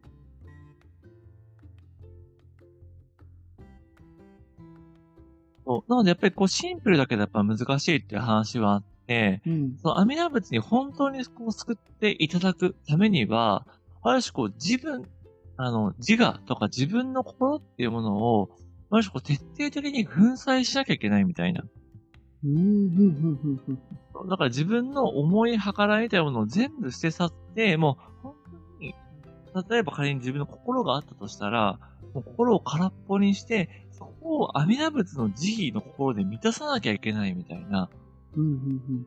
[5.71, 9.77] そうなので、やっぱりこう、シンプルだけどやっぱ難しいっていう話はあって、うん。
[9.81, 13.65] その阿弥陀仏に本当にこう救っていただくためには、
[14.03, 15.05] ある種こう自分、
[15.57, 18.49] あの、自我とか自分の心っていうものを、
[18.89, 21.63] ある種こう徹底的に粉砕しなきゃいけないみたいな。
[22.43, 22.51] うん。
[22.51, 22.57] うん。
[22.57, 22.67] う
[23.47, 23.61] ん。
[23.67, 24.29] うん。
[24.29, 28.35] だから自分の思い計らいみたいなものを全部捨て去って、もう本
[28.73, 28.95] 当に、
[29.69, 31.79] 例えば仮に自分の心があったとしたら、
[32.13, 37.89] もう心を空っぽにして、そこを阿弥陀仏の慈悲の心で満たさなきゃいけないみたいな、
[38.35, 38.43] うん。
[38.43, 39.05] うん。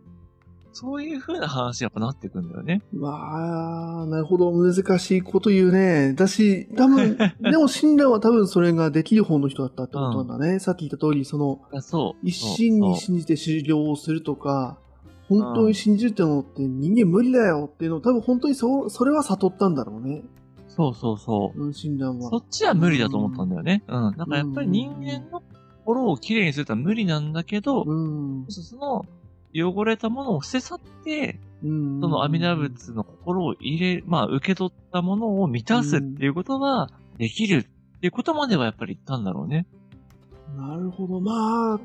[0.72, 2.82] そういう風な話にやっぱなってくんだよね。
[2.92, 4.50] まあ、なるほど。
[4.52, 6.14] 難しいこと言うね。
[6.14, 10.58] だし、多分、 でも親鸞は多分それができる方の人だったってことなんだね。
[10.58, 12.26] さっき言った通り、その、あそう。
[12.26, 14.78] 一心に信じて修行をするとか、
[15.28, 20.22] 本当に信じるってのって人間無理だよっていうのを多分本当にそう、それは悟ったんだろうね。
[20.76, 21.66] そうそうそう。
[21.66, 22.30] うん、親鸞は。
[22.30, 23.84] そっちは無理だと思ったんだよね。
[23.86, 24.16] うん。
[24.16, 25.42] だからやっぱり人間の
[25.84, 28.46] 心をきれいにするとは無理なんだけど、うん。
[28.48, 29.04] その
[29.54, 32.00] 汚れたものを捨て去って、うん。
[32.00, 39.66] その阿弥陀仏の心を入れ、まあ受け取ったものを満たすっていうことができるっていうことまではやっぱり言ったんだろうね。
[40.56, 41.20] なるほど。
[41.20, 41.80] まあ、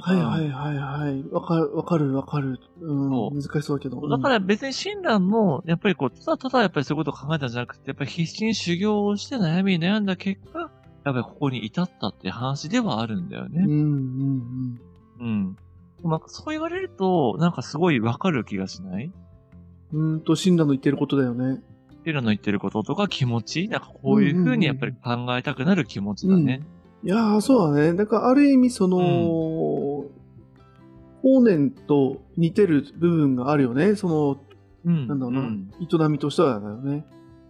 [0.00, 1.24] はいはいはいはい。
[1.30, 2.58] わかる、わかる、わかる。
[2.80, 3.10] うん。
[3.34, 4.08] 難しそうだけど。
[4.08, 10.70] だから別に親鸞も、やっぱりこう、ただただやっぱりそういうことを考えたんじゃなくて、やっぱり必死に修行をして悩みに悩んだ結果、やっ
[11.04, 13.70] ぱりここに至ったっていう話ではあるんだよねうん。
[13.70, 14.80] うんうん。
[15.20, 15.56] うん。
[16.02, 19.12] まあ、そう言われると、なんかすごいわかる気がしない？
[19.92, 21.62] うーんと、親鸞の言ってることだよね。
[22.04, 23.68] テラの言ってることとか気持ち？
[23.68, 26.60] なんかこういう風にやっぱり考えたくなる気持ちだね。
[27.02, 27.94] いやー、そうだね。
[27.94, 28.98] だから、ある意味、その、
[31.24, 33.96] 法然と似てる部分があるよね。
[33.96, 34.40] その、
[34.84, 35.08] うん。
[35.08, 37.06] なんだろうな、ん営みとしてはだよね。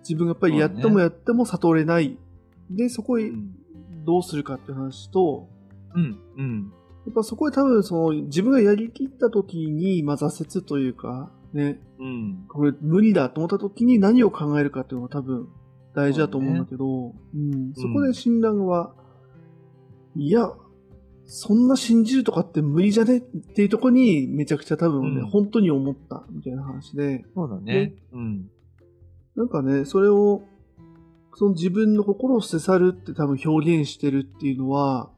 [0.09, 2.17] 自分がやっぱりやってもやっても悟れない。
[2.71, 3.57] で、そこへうん。
[4.05, 5.49] どうするかって話と、
[5.95, 6.19] うん。
[6.39, 6.73] うん。
[7.07, 12.45] やっぱそこで多分その自分がやりきった時に、まあ、挫折というか、ね、うん。
[12.49, 15.49] これ無理だと思った時に何を考えるかっていうのが多分
[15.95, 18.93] 大事だと思うんだけど、うん、そこで診断は、
[20.17, 20.53] いや、
[21.27, 23.19] そんな信じるとかって無理じゃね？
[23.19, 25.27] っていうところにめちゃくちゃ多分ね、うん。
[25.27, 27.95] 本当に思ったみたいな話で、そうだね。
[28.13, 28.51] うん。
[29.35, 30.43] なんかね、それを、
[31.35, 35.11] その自分の心を捨て去るって多分表現してるっていうのは、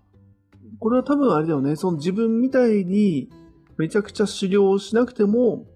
[0.78, 3.28] これは多分あれだよね、その自分みたいに
[3.76, 5.66] めちゃくちゃ修行をしなくても、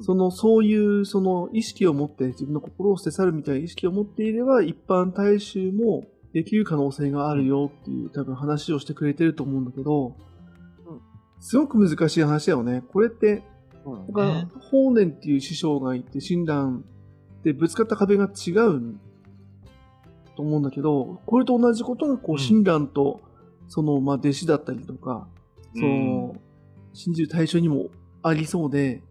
[0.00, 10.16] その、そういう、その意識を持って、自分の心を捨て去るみたいな意識を持っていれば、一般大衆もできる可能性があるよっていう多分話をしてくれてると思うんだけど
[10.86, 11.00] うん、
[11.40, 12.82] すごく難しい話だよね。
[12.92, 13.42] これって、
[14.08, 16.84] だか法然っていう師匠がいて、親鸞
[17.42, 18.96] でぶつかった壁が違う
[20.36, 22.38] と思うんだけど、これと同じことが、こう、うん。
[22.38, 23.20] 親鸞と、
[23.68, 25.28] その、まあ、弟子だったりとか、
[25.74, 26.36] その、
[26.92, 27.88] 信じる対象にも
[28.22, 29.02] ありそうで、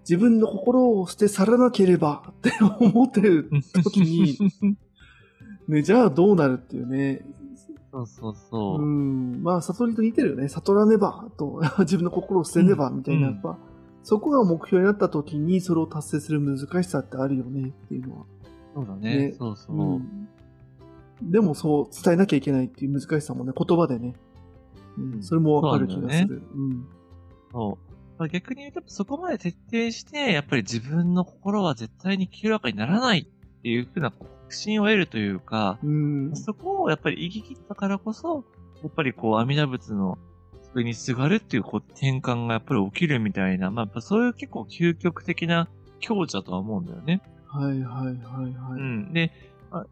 [0.00, 3.50] 自分の心を捨て去らなければって思ってる
[3.84, 4.38] 時に、
[5.68, 7.22] ね、じゃあどうなるっていうね。
[7.92, 8.84] そうそうそうう。
[8.84, 9.42] ん。
[9.42, 10.48] まあ、悟りと似てるよね。
[10.48, 13.58] 悟らねばと、 自分の心を捨てねばみたいな、うんやっぱ、
[14.02, 18.24] そこが目標になった時に、それを達成する難しさってあるよねっていうのは。
[18.74, 19.32] そうだねね。
[19.32, 19.76] そうそう。
[19.76, 20.28] うん
[21.22, 24.14] でもそう伝えなきゃいけないっていう難しさもね、言葉でね。
[24.96, 26.42] うん、それもわかる気がする。
[26.54, 26.86] うん。
[27.52, 27.92] そう。
[28.18, 33.28] まあ逆に言うと、そこまで徹底して、やっぱり自分の心は絶対に清らかにならない
[33.58, 36.36] っていうふうな確信を得るというか、うん。
[36.36, 38.44] そこをやっぱり言い切ったからこそ、
[38.82, 40.18] やっぱりこう、阿弥陀仏の
[40.62, 45.68] 救いにすがるっていうこう転換がやっぱり起きるみたいな、まあやっぱそういう結構究極的な
[46.00, 47.20] 強者とは思うんだよね。
[47.46, 48.80] はいはいはいはい。
[48.80, 49.12] うん。
[49.12, 49.32] で、
[49.70, 49.86] まあ、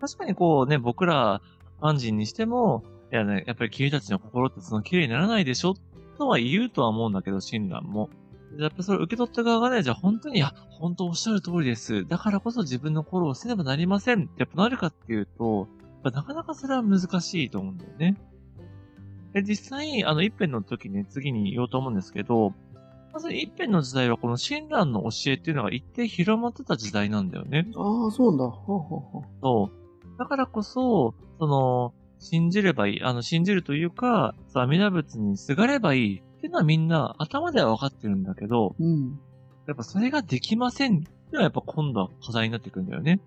[0.00, 1.42] 確かにこうね、僕ら、
[1.80, 5.74] 安人にしても、いやね、やっぱり君たちの心ってその綺麗にならないでしょ
[6.18, 8.10] とは言うとは思うんだけど、親鸞も。
[8.58, 12.06] やっぱそれを受け取った側がね、じゃあ本当に、いや、本当おっしゃる通りです。
[12.06, 15.68] だからこそ自分の心を捨てねばなりませんってやっぱなるかっていうと、
[16.04, 18.16] やっぱなかなかそれは難しいと思うんだよね。
[19.32, 22.52] で、実際、あの、一辺の時ね、次に言おうと思うんですけど、
[23.12, 27.66] まず一辺の時代はこの親鸞の教えっていうのが一定広まってた時代なんだよね。
[27.76, 28.44] ああ、そうなんだ。
[28.44, 28.78] はあは
[29.12, 30.18] あはあそう。
[30.18, 33.02] だからこそ、その、信じればいい。
[33.02, 39.20] あの、信じるというか、阿弥陀仏にすがればいいっていうのはみんな頭では分かってるんだけど、うん。
[39.68, 43.20] やっぱそれができませんっていうのはやっぱ今度は課題になってくるんだよね。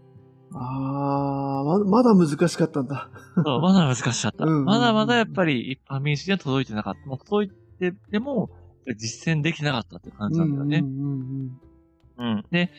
[0.55, 3.09] あー、ままだ難しかったんだ。
[3.45, 4.43] そうまだ難しかった。
[4.43, 7.07] うんうんうんまだまだやっぱり一般民主には届いてなかった。
[7.07, 8.49] もう届いてても、
[8.97, 10.79] 実践できなかったって感じなんだよね。
[10.79, 11.57] うん
[12.17, 12.45] うんうん。
[12.49, 12.71] で、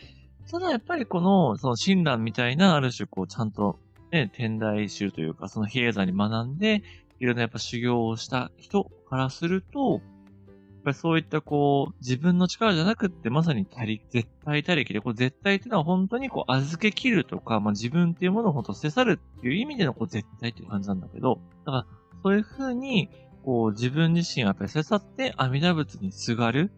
[0.50, 3.78] ただやっぱりこの、その親鸞みたいな、ある種こう、ちゃんと、
[4.10, 6.82] ね、天台宗というか、その比叡山に学んで、
[7.20, 10.00] いろんなやっぱ修行をした人からすると、
[10.84, 21.86] ぱりそういったこう、自分の力じゃなくって、まさに他力、絶対他力で、こう絶対っていうのは本当にこう、預けきるとか、まあ自分っていうものを本当捨て去るっていう意味でのこう、絶対っていう感じなんだけど、だから、
[22.22, 23.10] そういうふうに、
[23.44, 26.70] こう、自分自身をやっぱり捨て去って、阿弥陀仏にすがる。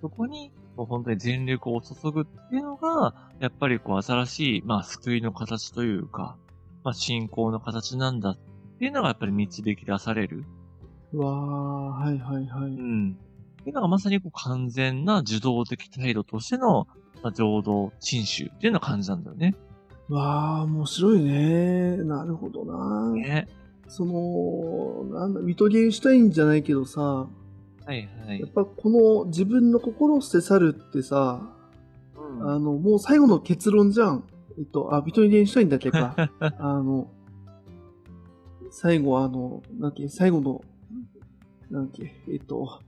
[0.00, 6.36] そこに、こう本当に全力を注ぐっていうのが、やっぱりこう新しい、まあ救いの形というか、
[6.84, 8.38] まあ信仰の形なんだっ
[8.78, 10.44] ていうのがやっぱり導き出される。
[11.14, 12.70] わー、はいはいはい。
[12.70, 13.16] うん。
[13.66, 16.86] っていうのがまさにこう完全な受動的態度としての、
[17.20, 19.56] まあ、浄土真宗っていうような感じなんだよね。
[20.08, 21.96] わー、面白いね。
[21.96, 23.10] なるほどな。
[23.10, 23.48] ね。
[23.88, 27.28] その、なんだ、ウィトゲンシュタインじゃないけどさ、は
[27.88, 28.50] いはいやっ。
[28.50, 31.40] ぱこの自分の心を捨て去るってさ、
[32.16, 34.24] うんあの、もう最後の結論じゃん。
[34.58, 36.14] えっと、あ、ビトゲンシュタインだっけか。
[36.38, 37.10] あの、
[38.70, 40.62] 最後あの、なんだっけ、最後の、
[41.68, 42.80] なんだっけ、えっと、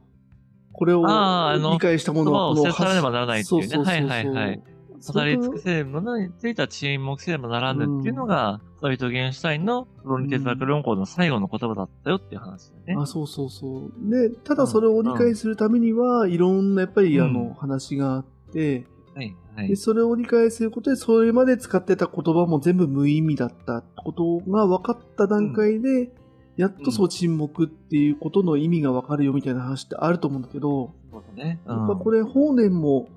[0.79, 4.63] これを理解したものを捨て去らねばならないっていうねそうそうそうそうはいはいはい。
[5.01, 13.03] そ語り尽くせるものについては沈黙せねばならぬっていうのが、ソビト・ゲンシュタインの論理哲学論考の最後の言葉だったよっていう話だよね。
[13.03, 14.11] あ、そうそうそう。
[14.11, 19.77] で、ただそれを理解するためには、いろんなやっぱり、うんあの、話があって、はいはいで、。
[19.77, 26.11] それを理解することで、それまで使ってた言葉も全部無意味だったことが分かった段階で、
[26.59, 31.61] やっとそう沈黙っていうことの意味が分かるよみたいな話ってあると思うんだけど、そうだね。
[31.65, 33.09] やっぱこれ、法然も、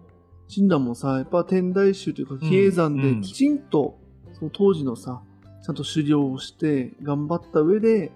[0.47, 3.21] 親鸞もさ、やっぱ天台宗というか、比叡山でうん。
[3.21, 3.97] きちんと、
[4.33, 5.23] その当時のさ、
[5.63, 8.11] ちゃんと修行をして、頑張った上で、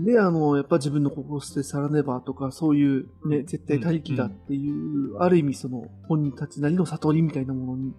[0.00, 7.92] で、あの、やっぱ自分の心を捨て去らねばとか、そういうね、絶対他力だっていう、ある意味その、本人たちなりの悟りみたいなものに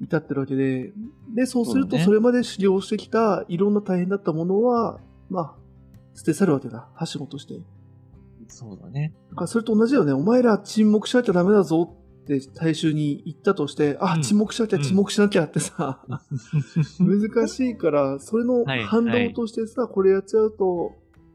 [0.00, 0.92] 至ってるわけで、
[1.34, 5.54] で、そうすると、それまで修行してきた、いろんな大変だったものは、まあ、
[6.14, 6.88] 捨て去るわけだ。
[6.94, 7.60] はしごとして。
[8.48, 9.14] そうだね。
[9.30, 10.12] だからそれと同じよね。
[10.12, 16.04] お前ら沈黙しなきゃダメだぞって大衆に言ったとして、あ、うん沈黙しなきゃ、うん沈黙しなきゃってさ、
[16.98, 20.92] 難しいから、それのはい反動としてさ、これやっちゃうと、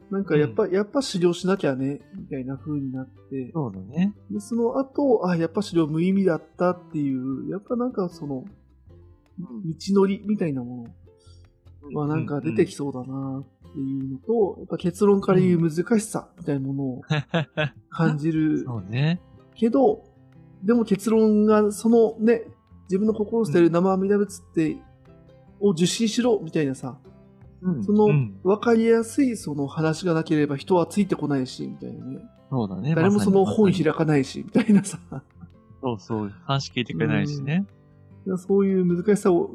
[0.09, 4.15] なんかやっぱ、やっぱ狩猟しなきゃね、みたいな風になって、そうだね。
[4.29, 8.45] でその後、あ、やっぱ狩猟無意味だったっていう、やっぱなんかその、
[9.39, 9.45] 道
[9.95, 10.87] のりみたいなも
[11.91, 17.01] のはなんか出てきそうだなっていうのと、やっぱ結論から言う難しさみたいなものを
[17.89, 19.21] 感じる そうね。
[19.55, 20.03] けど、
[20.63, 22.45] でも結論が、そのね、
[22.83, 24.77] 自分の心を捨てる生阿弥陀仏って、
[25.59, 26.97] を受信しろみたいなさ、
[27.61, 32.19] うんそのうん分かりやすいその話がなければ人はついてこないし、みたいなね。
[32.49, 32.93] そうだね。
[32.93, 34.99] 誰もその本開かないし、みたいなさ。
[35.81, 36.33] そうそう。
[36.43, 37.65] 話聞いてくれないしね。
[38.37, 39.49] そういう難しさを、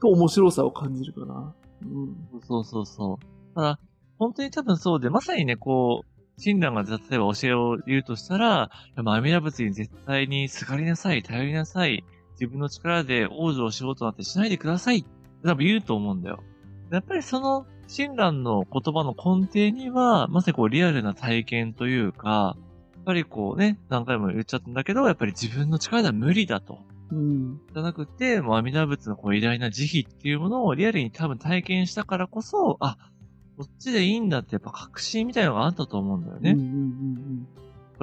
[0.00, 1.54] と面白さを感じるかな。
[1.82, 2.16] うん。
[2.42, 3.31] そうそうそう。
[3.54, 3.78] ただ、
[4.18, 15.04] 本当に多分そうで、まさにね、こう、親鸞が例えば教えを言うとしたら、阿弥陀仏に絶対にすがりなさい、頼りなさい、自分の力で王女をしようとなってしないでください
[15.44, 16.42] 多分言うと思うんだよ。
[16.90, 22.56] やっぱりその親鸞の言葉の根底には、まさにこうリアルな体験というか、
[22.94, 26.78] やっぱりこうね、何回も言っちゃったんだけど、やっぱり自分の力では無理だと。
[27.10, 27.60] うん。
[27.72, 32.96] じゃなくて、もう阿弥陀仏のこう偉大な慈悲っていうものをリアルに多分体験したからこそ、あ、
[33.56, 36.52] こっちでいいんだってやっぱ確信みたいなのがあったと思うんだよね。
[36.52, 37.48] うんうん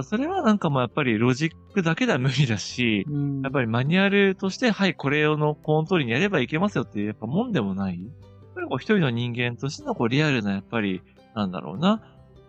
[0.02, 3.42] それはなんかもうやっぱりロジックだけでは無理だし、うんうん。
[3.42, 8.02] やっぱりマニュアルとして、はい、これのこの通りにやればいけますよっていうやっぱもんでもない。
[8.02, 11.02] やっぱりこう一人の人間としてのこうリアルなやっぱり、
[11.36, 12.02] なんだろうな、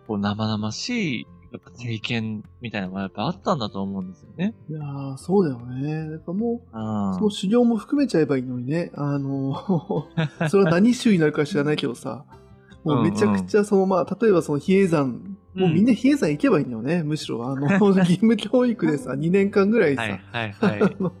[0.07, 4.53] こう生々しいやっぱ体験みたいなのがやっぱあったんだと思うんですよね。
[4.69, 6.11] いやーそうだよね。
[6.11, 7.13] やっぱもう、うん。
[7.15, 8.91] その修行も含めちゃえばいいのにね。
[8.95, 10.07] あの、
[10.49, 12.23] それは何宗になるか知らないけどさ、
[12.83, 17.03] もうめちゃくちゃその、まあ、例えばその比叡山、もうみんな比叡山行けばいいんだよね。
[17.03, 17.69] むしろ、あの、
[17.99, 20.81] 義務教育でさ、 2年間ぐらいさ、はいはいはい。
[20.83, 21.13] あの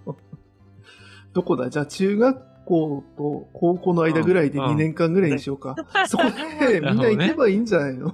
[1.33, 1.69] どこだ？
[1.69, 5.75] じゃあ中学校と高校の間ぐらいでうん2年間ぐらいにしようか。
[6.07, 6.23] そこ
[6.59, 8.13] でみんな行けばいいんじゃないの、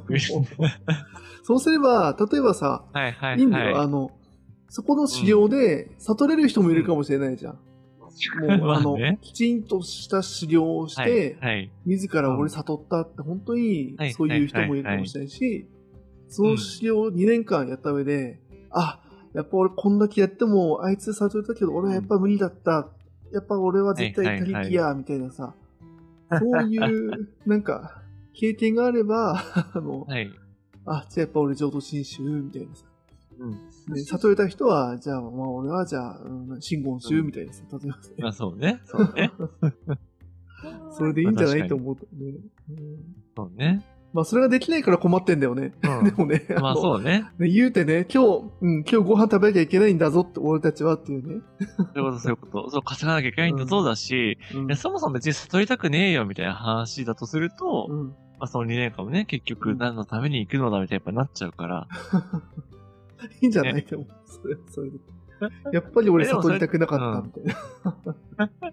[1.44, 3.40] そうすれば、例えばさ、はいはいはい。
[3.40, 3.82] いいんだよ。
[3.82, 4.12] あの、
[4.70, 7.60] そこの修行で悟れる人もいるかもしれないじゃん。
[8.40, 11.72] もう、 あの、きちんとした修行をしはいて、はい。
[11.86, 15.68] 自ら俺悟ったって、本当にはいそういう人もいるかもしれないし、
[16.28, 18.40] その修行を2年間やった上で、
[18.72, 19.00] あ、
[19.34, 22.90] やっぱ俺こんだけやっても、あいつ悟れたけど、俺はやっぱ無理だった。
[23.32, 25.54] やっぱ俺は絶対他力や、みたいなさ、
[26.40, 28.02] そういう、なんか、
[28.34, 29.36] 経験があれば、
[29.74, 30.32] あの、はい。
[30.86, 32.86] あ、じゃあやっぱ俺浄土真宗、みたいなさ。
[33.40, 33.94] うん。
[33.94, 38.82] で、悟れた人は、じゃあ、まあ俺はじゃあ、うん、真言宗みたいなさ、例えばねまあそうね。
[38.86, 39.32] そうね。
[40.92, 42.34] それでいいんじゃないと思うとね。
[42.70, 42.78] うん
[43.36, 43.86] そうね。
[44.14, 45.74] まあ、それができないから困ってんだよね。
[45.84, 47.26] うんでもね、まあのそうね。
[47.38, 51.42] ね言うてね、今日、うん、今日ご飯食べなきゃいけないんだぞって、俺たちはっていうね。
[51.60, 52.70] そういうこと、そういうこと。
[52.72, 58.14] そう、稼がなきゃいけないんだそうだし、うんいやそもそも別に悟りたくねえよみたいな話だとすると、うん、ま
[58.46, 61.88] あその2年間もね、結局何のために行くのだみたいなやっぱなっちゃうから。
[63.42, 64.98] いいんじゃないでも、それ、それで。
[65.72, 67.56] やっぱり俺悟りたくなかったみたい
[68.38, 68.48] な。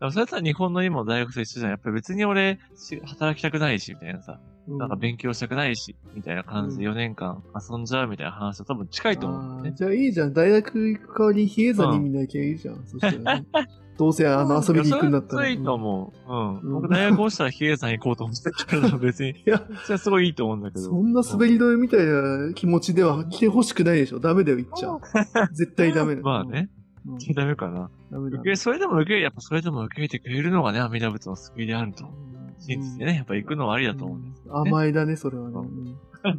[0.00, 1.70] でもそれとは日本の今の大学生一緒じゃん。
[1.72, 4.40] やっぱり別に俺、し働きたくないし、みたいなさ。
[4.42, 9.72] うんなんか勉強したくないし、みたいな感じでう4年間遊んじゃうみたいな話と多分近いと思うんだよね。
[9.74, 10.34] じゃあいいじゃん。
[10.34, 12.86] 大学行く代わりに比叡山に見なきゃいいじゃん。
[12.86, 13.46] そしたらね。
[13.98, 15.42] どうせあの遊びに行くんだったら。
[15.42, 16.32] それいいと思う。
[16.32, 16.54] うん。
[16.60, 19.30] うん僕大学落ちたら比叡山行こうと思ってたから 別に。
[19.30, 20.84] いや、それはすごいいいと思うんだけど。
[20.84, 24.20] そんな滑り止めみたいな気持ちでは来てほしくないでしょ。
[24.20, 25.48] ダメだよ、言っちゃ。
[25.52, 26.24] 絶対ダメだよ。
[26.26, 26.70] まあね。
[27.06, 27.34] うん。
[27.34, 27.90] ダメかな。
[28.12, 32.04] ダメだ受け、それでも受け、やっぱそれでも受け入れてくれるのがね、阿弥陀仏の救いであると。
[32.60, 34.50] 信じてね、やっぱ行くのはありだと思うんですね。
[34.52, 35.56] 甘えだね、それはね。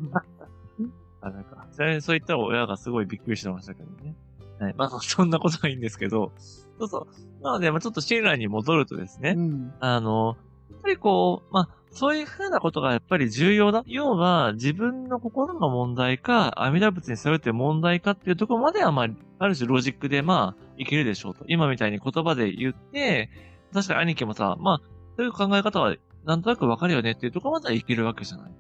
[1.22, 4.16] あ、なんか、それそういった親がすごいびっくりしてましたけどね。
[4.60, 4.76] はい。
[4.78, 6.32] まあ、そんなことはいいんですけど、
[6.80, 7.08] そうそ
[7.42, 7.44] う。
[7.44, 9.74] なので、まあちょっと親鸞に戻るとですね、うん。
[9.80, 10.38] あの、
[10.72, 13.84] やっぱりこう、まあ、そういうふうなことがやっぱり重要だ。
[13.86, 19.08] 要は、自分の心の問題か、阿弥陀仏にそれって問題かっていうところまでは、まあ、
[19.40, 21.46] ある種ロジックで、まあ、いけるでしょうと。
[21.48, 23.30] 今みたいに言葉で言って、
[23.74, 24.82] 確かに兄貴もさ、まあ、
[25.18, 28.52] そういう考え方は、なんとなくわかるよねっていうところまではいけるわけじゃない。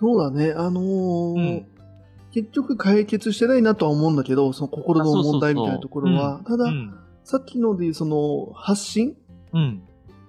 [0.00, 0.52] そうだね。
[0.52, 1.66] あのーうん
[2.34, 6.40] 結局解決してないなとは思うんだけど、その心の問題みたいなところは。
[6.46, 6.94] ただ、うん。
[7.24, 9.16] さっきので言うその発信？
[9.52, 9.82] うん。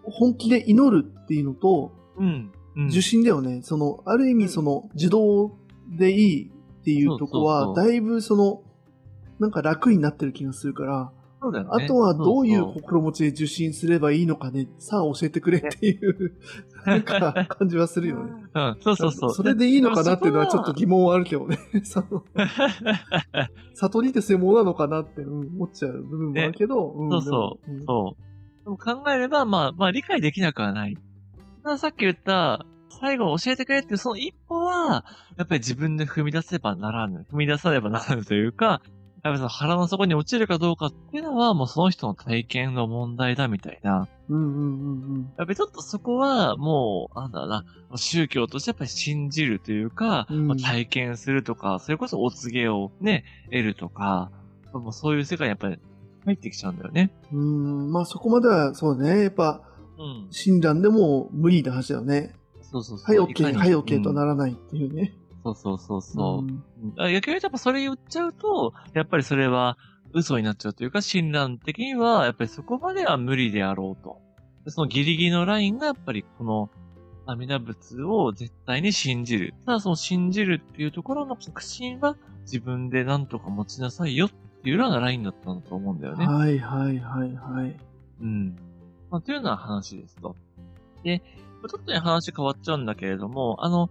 [0.04, 2.52] 本気で祈るっていうのと、うん。
[2.76, 2.88] うん。
[2.88, 3.62] 受信だよね。
[3.64, 5.58] その、ある意味その、自動
[5.98, 8.64] でいいっていうところは、だいぶその、
[9.40, 11.12] なんか楽になってる気がするから、
[11.44, 11.70] そうだよね。
[11.74, 16.38] あとはどういう心持ちで受信すればいいのかね、さあ教えてくれっていう、
[16.86, 18.32] なんか感じはするよね。
[18.54, 19.34] うん、そうそうそう。
[19.34, 21.60] それでいいのかなっていうのはちょっと疑問はあるけどね。
[23.74, 28.64] 悟りってそういうものなのかなって、うん思っちゃう部分もあるけど、うんそうそうでもんそう。
[28.64, 30.98] でも考えれば、まあ、まあ理解できなくはない。
[31.78, 32.66] さっき言った、
[33.02, 35.04] 最後教えてくれっていうその一歩は、
[35.36, 37.26] やっぱり自分で踏み出せばならぬ。
[37.34, 38.82] 踏み出さねばならぬというか、
[39.24, 44.10] やっぱりその腹の底に落ちるかどうかっていうのは、もうその人の体験の問題だみたいな。
[44.30, 47.66] うんうんうんやっぱりちょっとそこは、もう、なんだろうな、
[47.96, 54.30] 宗教としてやっぱり信じるというか、うんまあ体験するとか、それこそお告げをね、得るとか、
[54.74, 55.80] もうそういう世界にやっぱり
[56.26, 57.12] 入ってきちゃうんだよね。
[57.32, 57.40] うん。
[57.40, 59.62] うん、まあそこまではそうね、やっぱ、
[59.98, 60.28] うん。
[60.32, 62.36] 診断でも無理な話だよね。
[62.62, 63.06] そうそうそう。
[63.06, 65.14] はい、オッケー、かにはい、オッケーとうんならないっていうね。
[65.44, 66.42] そうそうそうそう。
[66.44, 69.78] んうんあ逆に言うとやっぱそれ言っちゃうと、やっぱりそれは
[70.14, 74.22] 嘘になっちゃうというか、診断的には、やっぱりそこまでは無理であろうと。
[74.64, 76.70] でそのギリギリのラインが、やっぱりこの、
[77.26, 79.54] 阿弥陀仏を絶対に信じる。
[79.66, 86.26] ただその信じるっていうところの確信は、自分で何とか持ちなさいよっていうようなラインだったんだと思うんだよね。
[86.26, 87.76] はいはいはいはい。
[88.22, 88.56] うん。
[89.10, 90.36] まあ、というような話ですと。
[91.04, 93.90] で、ちょっとね、話変わっちゃうんだけれども、あの、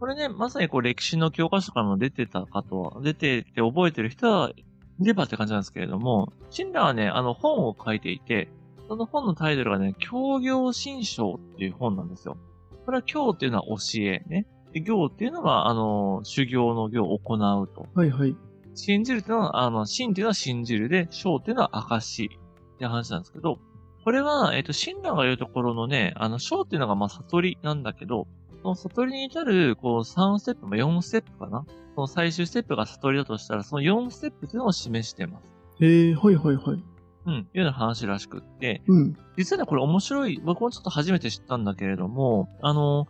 [0.00, 4.64] これね、まさにこう歴史の教科書からも出てたかとは、出てて覚えてる人はい
[5.04, 8.48] ればって感じなんですけれども、シンラはね、あの本を書いていて、
[8.88, 12.38] その本のタイトルがね、教行新書っていう本なんですよ。
[12.86, 14.46] これは教っていうのは教えね。
[14.72, 17.86] で行っていうのは、あの、修行の行を行うと。
[17.94, 18.34] はいはい。
[18.74, 22.30] 信じるっていうのは、あの、信っていうのは信じるで、証っていうのは証
[22.74, 23.58] って話なんですけど、
[24.02, 28.28] これは、えっ、と、親鸞が言うところのね、あの、証っていうのが、まあ、悟りなんだけど、
[28.62, 31.64] その悟りに至る、こう、3ステップ、まあ、4ステップかな？
[31.94, 35.44] その最終ステップが悟りだとしたら、その4ステップっていうのを示してます。
[35.80, 36.82] えー、はいはいはい。
[37.26, 39.16] うん、いうような話らしくって、うん。
[39.36, 43.08] 実はね、これ面白い、僕もちょっと初めて知ったんだけれども、あの、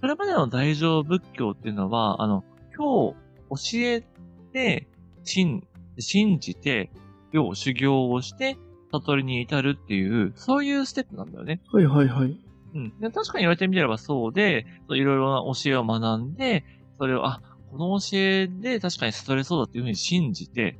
[0.00, 2.44] それまでの大乗仏教っていうのは、あの、
[2.76, 3.14] 今
[3.50, 4.04] 日教え
[4.52, 4.88] て、
[5.24, 5.66] 信、
[5.98, 6.90] 信じて、
[7.32, 8.56] 要修行をして、
[8.92, 11.60] 悟りに至るっていう、そういうステップなんだよね。
[11.72, 12.36] はいはいはい。
[12.74, 12.98] うん。
[13.00, 16.64] で確かに言われてみればそうで、いろいろな教えを学んで、
[16.98, 20.78] それを、あ、この教えで確かに悟れそうだっていうふうに信じて、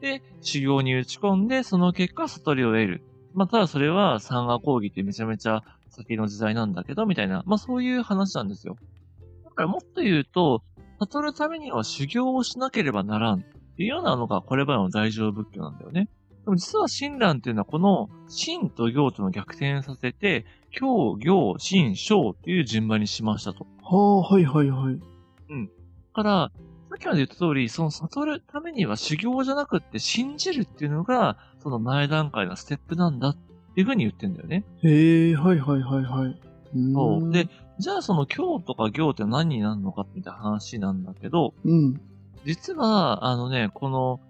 [0.00, 3.02] で、修行に打ち込んで、その結果悟りを得る。
[3.34, 8.76] まあ、ただそれは三河講義ってめちゃめちゃ先の時代なんだけど、みたいな、まあそういう話なんですよ。
[9.44, 10.62] だからもっと言うと、
[11.00, 13.42] 悟るためには修行をしなければならんっ
[13.76, 16.08] ていうようなのがこれまでの大乗仏教なんだよね。
[16.44, 23.66] でも実は親鸞っていうのはこの真と行との逆転させて、教、行、真、小っていう順番にしましたと。
[23.82, 25.00] はあ、はいはいはい。
[26.14, 26.52] だから、
[26.90, 34.64] さっきまで言った通り、その悟るためには修行じゃなくって信じるっていうのが、その前段階のステップなんだっていうふうに言ってんだよね。
[34.82, 36.40] へえ、はいはいはいはい。
[36.92, 37.48] そうで、
[37.78, 42.00] じゃあその教とか行って何になるのかみたいな話なんだけど、うん。
[42.44, 44.20] 実は、あのね、この、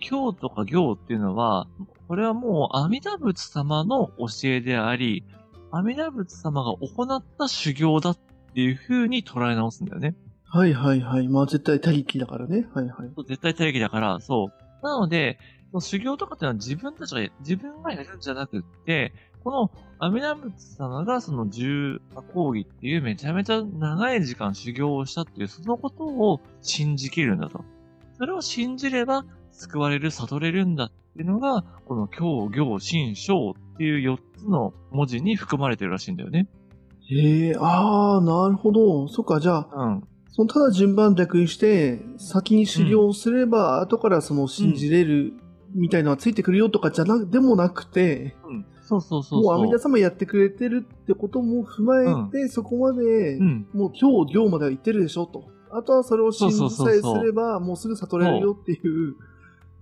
[0.00, 1.66] 教とか行っていうのは、
[2.06, 5.24] これはもう阿弥陀仏様の教えであり、
[5.70, 8.18] 阿弥陀仏様が行った修行だっ
[8.54, 10.16] ていう風に捉え直すんだよね。
[10.44, 11.28] はいはいはい。
[11.28, 12.66] まあ絶対他力だからね。
[12.72, 13.10] はいはい。
[13.14, 14.84] そう絶対大義だから、そう。
[14.84, 15.38] なので、
[15.70, 19.12] その修行とかっていうのは自分たちが、自分がやるんじゃなくって、
[19.44, 22.00] この阿弥陀仏様がその十
[22.32, 27.64] 講義っていうめちゃめちゃ長い時間修行をしたっていう、そのことを信じきるんだと。
[28.16, 36.48] それを信じれば救われる、悟れるんだっていうのが、この教、行、信、章っていう4つの文字に含まれてるらしいんだよね。
[37.10, 39.08] へえ、ああ、なるほど。
[39.08, 40.04] そっか、じゃあ、うん。
[40.30, 45.32] そのただ順番逆にして、先に修行すれば、後からその信じれる
[45.74, 48.66] みたいのはついてくるよとかじゃな、でもなくて、うん。
[48.82, 49.42] そうそうそう。
[49.42, 53.66] もう阿弥陀様やってくれてるってことも踏まえて、そこまで、うん。
[53.72, 55.44] もう今日、行までは行ってるでしょと。
[55.70, 59.16] あとはそれを信じさえすれば、もうすぐ悟れるよっていう、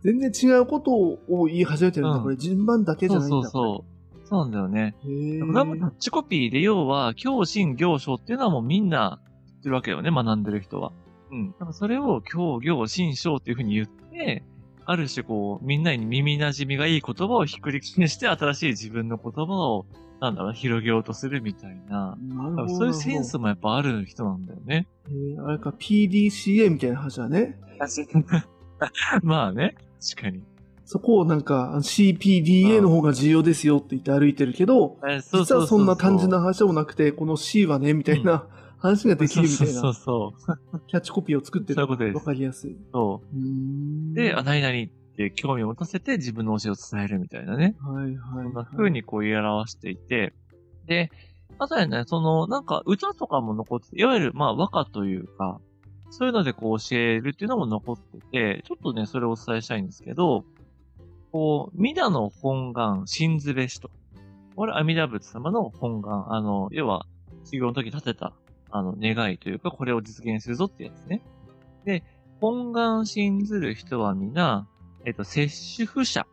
[0.07, 2.16] 全然違うことを言い始めてるんだ。
[2.18, 3.48] うんこれ順番だけじゃないんだ。
[3.48, 3.84] そうそ
[4.24, 4.28] う。
[4.28, 4.94] そうなんだよね。
[5.04, 5.11] う。
[5.11, 5.40] へえ。
[5.40, 10.92] これはもうタッチコピーで、要は、教心行書っていうのはもうみんな知ってるわけよね、学んでる人は。
[11.32, 11.50] うん。
[11.52, 14.44] だからそれを教行心章っていうふうに言って、
[14.84, 19.86] ある種こう、みんなに耳馴染みがいい言葉をひっくり返して、新しい自分の言葉を、
[20.20, 22.16] なんだろう、広げようとするみたいな。
[22.28, 22.68] な。
[22.68, 24.86] そういうセンスもやっぱある人なんだよね。
[25.09, 27.59] へーあれか、PDCA みたいな話だね。
[29.22, 30.42] まあね、確かに。
[30.84, 34.99] そこをなんか CPDA の方が重要ですよって言って歩いてるけど、
[35.32, 38.47] 実はそんな単純なな話でもなくて、この C はね、みたいな
[38.78, 40.80] 話ができるみたいなそうそう。
[40.86, 42.76] キャッチコピーを作ってるそういうことですわかりやすい。
[42.92, 43.20] そ
[44.12, 44.14] う。
[44.14, 47.74] で、あ、何々って興味を持たせて自分の教えを伝えるみたいなね。
[47.80, 48.16] はいはい。
[48.44, 50.34] そんな風にこう言い表していて、
[50.86, 51.11] で、
[51.59, 55.61] あとはね、その、なんか歌とかも残ってて、いわゆるまあ和歌というか、
[56.17, 60.45] そういうのでこう教えるっていうのも残ってて、ちょっとね、それをお伝えしたいんですけど、
[61.31, 63.91] こう、弥陀の本願、真ずべしと。
[64.57, 67.05] これ阿弥陀仏様の本願、あの、要は、
[67.45, 68.33] 修行の時立てた、
[68.71, 71.21] あの、願いというか、これを実現するぞってやつね。
[71.85, 72.03] で、
[72.41, 74.67] 本願信ずる人は皆、
[75.05, 76.27] えっと、摂取不捨。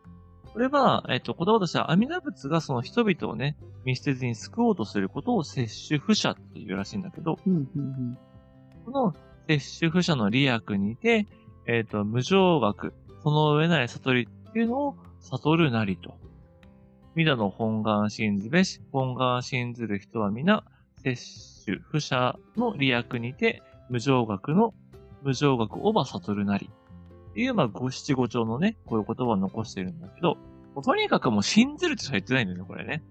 [0.54, 8.18] これは、えっと、言葉としては、阿弥陀仏がその人々をね、見捨てずに救おうとすることを摂取不捨っていうらしいんだけど、うんうんうん。
[8.86, 9.14] この
[9.48, 11.26] 摂取不捨の利益にて、
[11.66, 12.92] えっと、無常学、
[13.22, 16.14] その上ない悟りっていうのを悟るなりと。
[17.14, 20.64] 弥陀の本願信ずべし、本願信ずる人は皆、
[21.02, 24.74] 摂取不捨の利益にて、無常学の、
[25.22, 26.70] 無常学をば悟るなり。
[27.30, 30.38] っていう、まあ、五七五調のね、こういう言葉を残してるんだけど、
[30.82, 33.02] とにかくもう信ずるってしか言ってないんだよね、これね。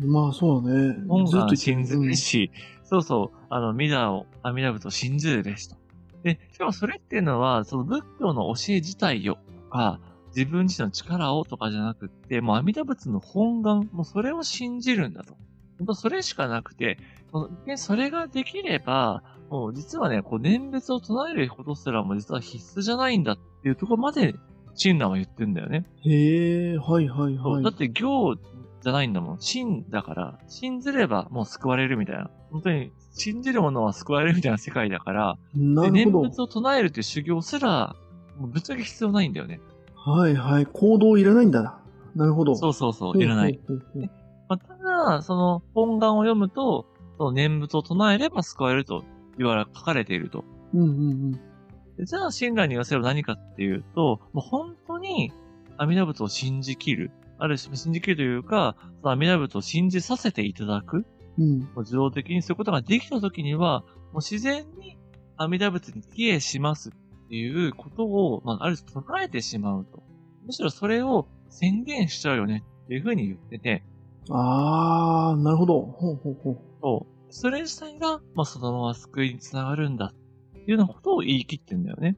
[0.00, 0.96] まあそうだね。
[1.08, 2.50] 本ずっと願信ずうんべし、
[2.84, 5.76] そうそう、あの、弥陀を、阿弥陀仏を信ずるべしと。
[6.22, 10.00] で、しかもそれっていうのは、その仏教の教え自体よ、とか、
[10.36, 15.36] 自分自身の力をとかじゃなくって、もう阿弥陀仏の本願、もうそれを信じるんだと。
[15.78, 16.98] 本当それしかなくて、
[17.76, 24.34] それができれば、もう実はね、こう念仏を唱えることすらも実は必須じゃないんだっていうところまで、
[24.74, 25.84] 親鸞は言ってんだよね。
[26.04, 27.62] へえ、はいはいはい。
[27.62, 28.36] だって行
[28.84, 29.40] じゃないんだもん。
[29.40, 32.30] 信だから、信ずればもう救われるみたいな。
[32.52, 36.28] 本当に信じる者は救われるみたいな世界だから、で念なるほど。
[36.28, 37.96] 仏を唱えるっていう修行すら、
[38.38, 39.60] もうぶっちゃけ必要ないんだよね。
[39.94, 40.66] はいはい。
[40.66, 41.80] 行動いらないんだな。
[42.14, 42.54] なるほど。
[42.56, 43.58] そうそうそう、いらない。
[44.48, 46.84] まあ、ただ、その本願を読むと、
[47.16, 49.02] その念仏を唱えれば救われると
[49.38, 50.44] 言われ、書かれていると。
[50.74, 51.32] うんうんうん。
[51.96, 55.32] でじゃあ、親鸞に言わせれば何かっていうと、もう本当に
[55.78, 57.10] 阿弥陀仏を信じきる。
[57.44, 61.06] ある種、信じきるというか、その阿弥陀仏を信じさせていただく。
[61.38, 61.68] うん。
[61.78, 63.80] 自動的にそういうことができたときには、
[64.12, 64.98] もう自然に
[65.36, 66.92] 阿弥陀仏に帰依しますっ
[67.28, 70.02] ていうことを、まあ、ある種唱えてしまうと。
[70.46, 73.82] むしろそれを宣言しちゃうよねっていうふうに言ってて、
[74.30, 75.80] あー、なるほど。
[75.82, 76.58] ほうほうほう。
[76.80, 77.32] そう。
[77.32, 82.16] それ自体が、まあ、そのまま救いにつながるんだっていうようなことを言い切ってんだよね。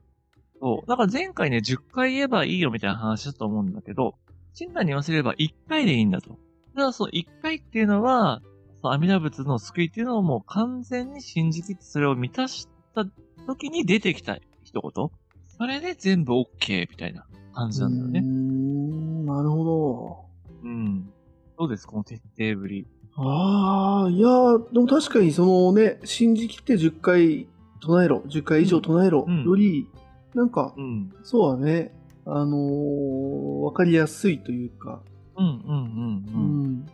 [0.61, 0.87] そう。
[0.87, 4.15] だから前回ね、10回言えばいいよみたいな話だと思うんだけど、
[4.59, 6.39] 親鸞に言わせれば1回でいいんだと。
[6.75, 8.41] ただその一回っていうのは、
[8.81, 13.05] その阿弥陀仏の救いっていうのをもう完全に信じきってそれを満たした
[13.45, 15.09] 時に出てきた一言。
[15.45, 18.21] それで全部 OK みたいな感じなんだよね。
[18.21, 20.25] うーん、なるほど。
[20.63, 21.13] うん。
[21.59, 22.87] どうですこの徹底ぶり。
[23.15, 27.47] ああ、いやー、でも確かにそのね、信じきって10回
[27.79, 29.87] 唱えろ、10回以上唱えろうんより、
[30.33, 31.13] なんか、うん。
[31.21, 31.93] そうだね、
[32.29, 35.01] あのーわかりやすいというか、
[35.37, 36.73] うんうんうんううん。
[36.73, 36.85] ん。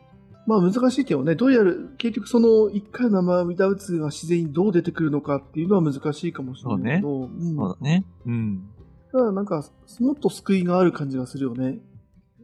[0.45, 8.05] まあ難しいけどね、どうやる、結局その1回の生阿弥陀仏が自然にどう出てくるのかっていうのは難しいかもしれないけど、うんそうだね。
[8.25, 8.69] うん。
[9.11, 9.63] ただなんか、
[9.99, 11.79] もっと救いがある感じがするよね。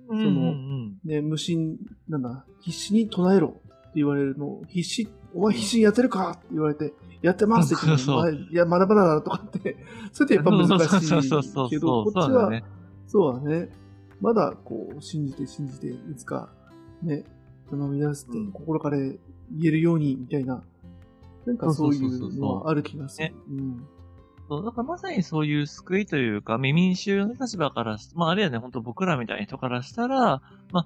[0.07, 0.97] うんうんうん。
[1.03, 1.77] ね、無心、
[2.07, 9.77] なんだ、必死に唱えろって言われるのを、必死、お前必死にやってるかって言われて、やってますって言っても、そうそうお前いや、まだまだだとかって、
[10.13, 12.63] それってやっぱ難しそうそうそうそういけど、こっちは、ね。
[13.09, 13.69] そうだね、
[14.21, 16.49] まだこう、信じて信じて、いつか、
[17.01, 17.23] ね、
[17.69, 19.17] その乱すってうん心から言
[19.65, 20.63] えるように、みたいな、
[21.45, 23.35] なんかそういそうそうそうそううのはある気がするね。
[23.49, 23.87] うん。
[24.47, 30.41] そう、だからまさにそういう救いというか、民衆の立場からし、まああるいはね、本当僕らみたいな人からしたら、
[30.71, 30.85] ま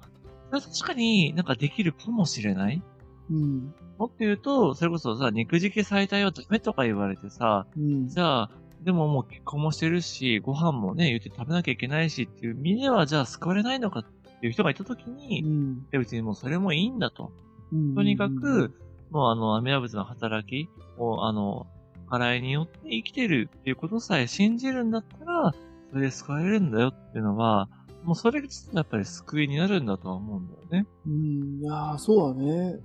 [0.50, 2.82] 確かになんかできるかもしれない。
[3.30, 3.74] うん。
[3.98, 8.08] もっと言うと、それこそさ、肉じき最大はダメとか言われてさ、うん。
[8.08, 8.50] じゃあ、
[8.84, 15.86] でももう結婚もしてるし、ご飯もね、言って食べなきゃいけないしっていう身では、じゃあ救われないのかっていう人がいたときに、いうん。
[15.90, 17.32] や別にもうそれもいいんだと。
[17.72, 18.74] うんとにかく、、
[19.10, 20.68] もうあの、アメラ仏の働き
[20.98, 21.66] を、あの、
[22.08, 25.54] 払いによって生きてるっていうことさえ信じるんだったら、
[25.90, 27.68] それで救われるんだよっていうのは、
[28.04, 30.86] もうそれがやっぱり救いになるんだとは思うんだよね。
[31.06, 31.60] うん。
[31.62, 32.78] いやーそうだね。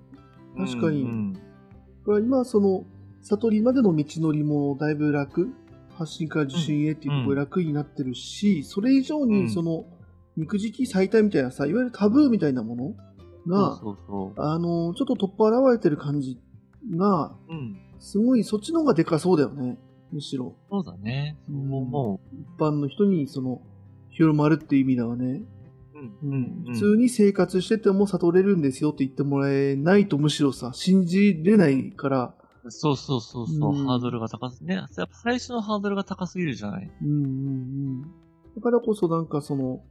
[0.58, 1.34] 確かにうん
[2.06, 2.86] これは今、その、
[3.22, 5.54] 悟りまでの道のりもだいぶ楽、
[6.00, 9.86] 発信から受信へっていうところ楽になってるし、それ以上うんに、その、
[10.38, 12.96] 肉じき最大みたいなさ、いわゆるタブーみたいなもの
[13.48, 13.82] が、
[14.38, 16.40] あの、ちょっと取っ払れてる感じ
[16.96, 17.54] が、う。
[17.54, 17.78] うん。
[18.00, 19.78] すごいそっちの方がでかそうだよね。
[20.14, 20.56] むしろ。
[20.70, 21.38] そうだね。
[21.48, 23.62] そうう一般の人に、その、
[24.10, 25.44] 広まるっていう意味ではね。
[25.94, 26.00] う。
[26.00, 26.18] うん。
[26.24, 32.34] うんうん普通に生活してても悟れるんですよって言ってもらえないとむしろさ、信じれないから、
[32.68, 34.76] そうそうそうそう、うんハードルが高す、ね。
[34.76, 36.92] やっぱ最初のハードルが高すぎるじゃない。
[37.02, 38.02] うんうんうん。
[38.56, 39.82] だからこそなんかその、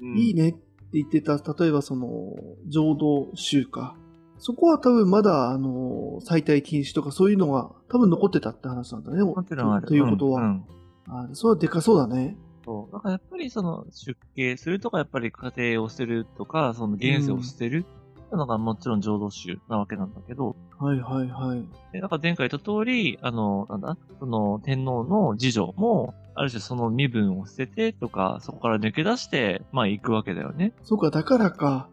[0.00, 0.58] うんいいねって
[0.94, 2.34] 言ってた、例えばその、
[2.68, 3.96] 浄土宗か。
[4.38, 9.24] そこは多分まだ、あの、再退禁止とかそういうのが多分残ってたって話なんだね。
[9.24, 9.88] もちろんある。
[9.88, 10.42] ということは。
[10.42, 10.64] うんうん
[11.08, 12.36] あそれはでかそうだね。
[12.64, 12.92] そう。
[12.92, 17.86] だからやっぱりその出家するとか、やっぱり家庭を捨てるとか、その現世を捨てる
[18.28, 21.66] っていうのがもちろん浄土宗なわけなんだけど、はいはいはい。
[21.92, 30.74] でなんか前回言った通り、あの、なんだ、その天皇の次女も、ある種その身分を捨ててとか、そこから抜け出して、まあ行くわけだよね。
[30.82, 31.88] そうか、だからか。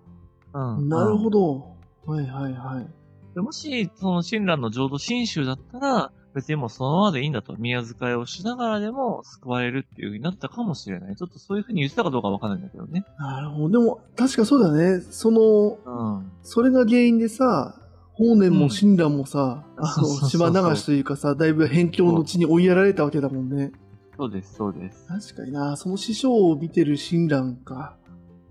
[0.54, 0.90] うん。
[0.90, 1.76] なるほど。
[2.06, 2.12] ど。
[2.12, 3.34] はいはいはい。
[3.34, 11.16] でもし、その親鸞の浄土真宗だったら、別にもうそのままでいいんだと、宮遣いをしながらでも救われるっていう風になったかもしれない。
[11.16, 13.06] ちょっとそういう風に言ってたかどうかわかんないんだけどね。
[13.18, 13.70] なるほど。
[13.70, 15.00] でも、確かそうだね。
[15.00, 16.32] その、うん。
[16.44, 17.80] それが原因でさ、
[18.12, 23.72] 法然も親鸞もさ、あの、そうそうそう島流しというかさ、だいぶ辺境の地に追いやられたわけだもんね。
[24.18, 25.08] そうです、そうです。
[25.08, 27.96] 確かにな、その師匠を見てる親鸞か、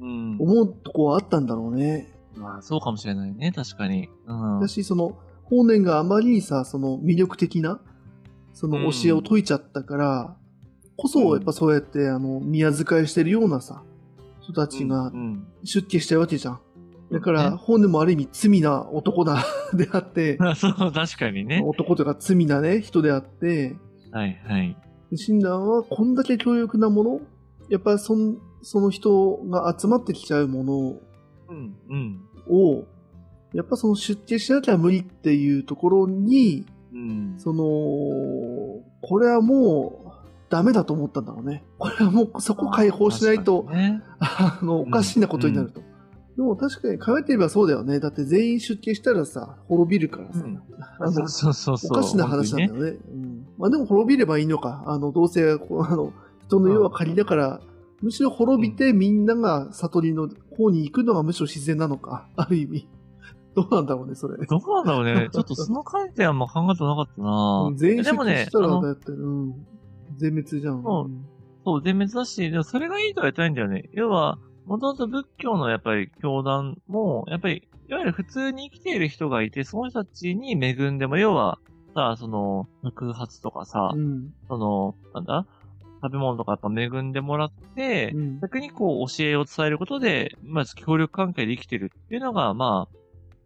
[0.01, 0.37] うん。
[0.39, 2.11] 思うとこはあったんだろうね。
[2.35, 4.09] まあ、そうかもしれないね、確かに。
[4.27, 4.61] うん。
[4.61, 7.81] だし、その、法然があまりにさ、その魅力的な、
[8.53, 10.37] その教えを説いちゃったから、
[10.97, 13.83] こそ、やっぱそうやって、あの、宮遣いしてるようなさ、
[14.41, 15.47] 人たちがうん。
[15.65, 16.61] 出家しちゃうわけじゃん。
[17.11, 21.63] だから、ね法然もある意味罪な男だ、 であって、う んそう、確かにね。
[21.65, 23.77] 男というか罪なね、人であって、
[24.11, 24.77] はい、はい。
[25.11, 27.21] で親鸞はこんだけ強力なもの、
[27.69, 31.01] やっぱそんその人が集まってきちゃうもの
[31.49, 32.21] うん、うん。
[33.55, 37.35] を、やっぱその出家しなきゃ無理っていうところに、うん。
[37.39, 37.65] その、
[39.03, 40.11] これはもう
[40.49, 41.65] ダメだと思ったんだろうね。
[41.79, 44.03] これはもうそこ解放しないとね。
[44.21, 45.81] あの、おかしなことになると。
[46.37, 48.01] でも確かに考えてみればそうだよね。
[48.01, 50.41] だって全員出家したらさ、滅びるからさ。
[50.45, 50.61] うん
[50.99, 52.01] あのそうそうそうお。
[52.01, 52.99] かしな話なんだよね。
[53.13, 53.47] うん。
[53.59, 54.85] まあでも滅びればいいのか。
[54.87, 57.61] あの、どうせ、あの、人の世は仮だから、
[58.03, 62.29] むしろ滅びてみんなが悟りの方に行くのがむしろ自然なのか。
[62.37, 62.89] ある意味。
[63.55, 64.45] どうなんだろうね、それ。
[64.47, 65.29] どうなんだろうね。
[65.33, 69.67] ちょっとその観点はあんま考えてなかったなうん全員出でもね家し、たら、あのだって、うん。
[70.17, 70.83] 全滅じゃん。
[70.83, 71.11] そう
[71.65, 73.89] そう、全滅だし、でもそれがいいとは言ってないんだよね。
[73.93, 81.59] 要は、もともと仏教のやっぱり教団も、やっぱり、いわゆる普通に生きている人がいて、その人たちに恵んでも、要は、
[81.95, 84.33] さ、その、空発とかさ、うん。
[84.49, 85.47] その、なんだ
[86.03, 88.41] 食べ物とかやっぱ恵んでもらって、うん。
[88.41, 93.04] 逆にこう教えを伝えることで、まず協力関係で生きてるっていうのが、まあ、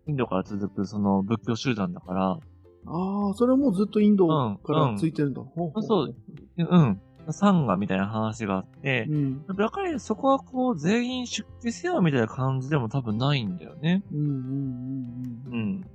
[0.08, 2.38] インドから続くその仏教集団だから、
[2.86, 5.42] ああ、それはもうずっとインドうんからついてるんだ。
[5.42, 6.14] ほうほうそう。
[6.56, 7.00] うん。
[7.30, 9.46] サンガみたいな話があって、うん。
[9.46, 14.02] だからそこはこう全員出家せよみたいな感じでも多分ないんだよね。
[14.12, 15.52] うんうんうんうん。
[15.52, 15.90] うん。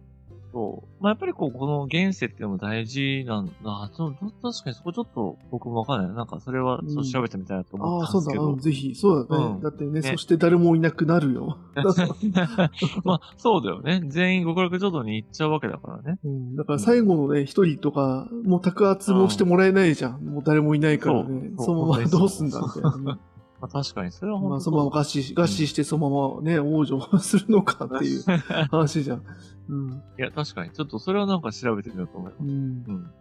[0.54, 1.04] そう。
[1.04, 3.91] まあ、やっぱりこう、この現世っていうのも大事なんだ。
[3.93, 6.16] そう確かにそこちょっと僕もわかんない。
[6.16, 8.54] なんかそれはちょっと調べてみたいなと思ああ、そうだ、ったんですけど。
[8.54, 9.45] うんぜひ、そうだね。
[9.45, 11.58] うんだってねねそして誰もいなくなるよ。
[13.04, 14.04] まあ、そうだよね。
[14.08, 16.20] 全員極楽浄土に行っちゃうわけだからね。
[16.24, 20.22] うん、だから最後のね、一人とか、もう宅圧もしてもらえないじゃん。
[20.24, 21.51] もう誰もいないからね。
[21.58, 23.20] そうそのままどうすんだみたいなね。
[23.64, 28.22] まあ、確かに、それは本当まあ、そのまま合致し、合致してそのままね、往生するのかっていう
[28.70, 29.24] 話じゃん。
[29.70, 30.03] うん。
[30.20, 30.72] いや、確かに。
[30.72, 32.43] ちょっとそれはなんか調べてみようと思います。
[32.43, 32.49] うん。
[32.49, 32.53] う
[32.91, 33.11] ん。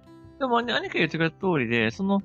[0.41, 2.23] でも、ね、兄貴が言ってくれた通りで、その、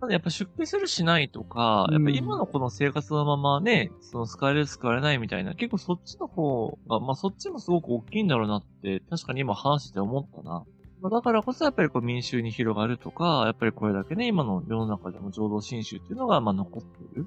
[0.00, 10.64] ただやっぱ出家するしないとか、うんやっぱ今のこの生活のままね、その使える使われないみたいな、結構そっちの方が、まあそっちもすごく大きいんだろうなって、確かに今話して思ったな。
[11.02, 17.26] まあだからこそやっぱりこう民衆に広がるとか、やっぱりこれだけね、今の世の中でも浄土真宗っていうのがまあ残っている。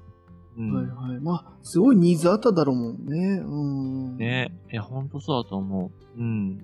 [0.57, 0.73] うん。
[0.73, 1.19] はいはい。
[1.21, 3.41] まあ、すごいニーズあっただろうもんね。
[3.43, 4.17] うん。
[4.17, 6.19] ねいや、ほんとそうだと思う。
[6.19, 6.57] うん。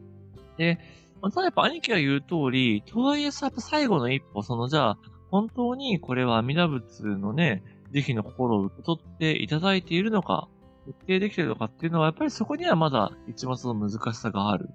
[0.58, 0.80] で、
[1.22, 4.98] まあただやっぱ兄貴が言う通り、とはいえさ、やっぱ最後の一歩、そのじゃあ、
[5.32, 10.48] 本当にこれは阿弥陀仏のね、慈悲の心を受け取っていただいているのか、
[10.86, 14.70] 徹底できているのかっていうのは、やっぱりそこにはまだ一番その難しさがある。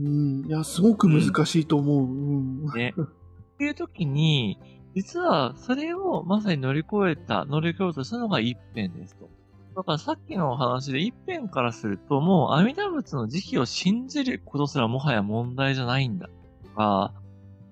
[0.00, 0.46] うん。
[0.46, 2.06] いや、すごく難しいと思う。
[2.06, 2.66] うん。
[2.74, 2.94] ね。
[2.96, 4.58] っていう時に、
[4.94, 9.28] 実はそれをまさに乗り越えた、乗り越えようとしたのが一辺ですと。
[9.76, 16.28] だからさっきのお話で一辺からすると、もう阿弥陀仏の慈悲を信じることすらもはや問題じゃないんだ。
[16.64, 17.12] とか、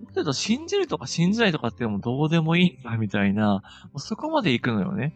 [0.01, 3.63] もっと言うと信じるとか信じないとかっていうどうでもいいんだみたいな、
[3.97, 5.15] そこまで行くのよね。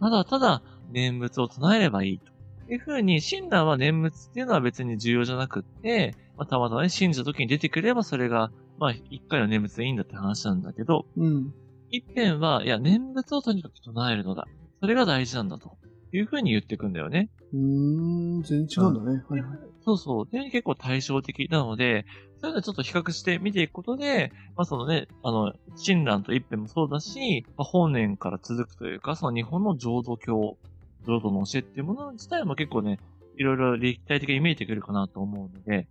[0.00, 2.38] ただただ念仏を唱えればいいと。
[2.70, 11.52] いうふうに、親鸞は念仏っていうのは別に重要じゃなくって、まあ、たまたまね、信じた時に出てくればそれがまあ、一回の念仏でいいんだって話なんだけど、うん。
[11.90, 14.46] 一辺は、いや、念仏をとにかく唱えるのだ。
[14.80, 15.78] それが大事なんだと。
[16.12, 17.28] いうふうに言っていくんだよね。
[17.52, 19.22] うーん、全然違うんだね。
[19.28, 19.58] はいはい。
[19.84, 20.26] そうそう。
[20.26, 22.06] っていうふうに結構対照的なので、
[22.40, 30.56] そういうのをちょっと比較して見ていくことで、まあそのね、あの、親鸞と一辺もそうだし、まあ、本年から続くというか、その日本の浄土教、
[31.06, 33.00] 浄土の教えっていうもの自体も結構ね、
[33.36, 35.88] いろいろ立体的に見えてくるかなと思うので、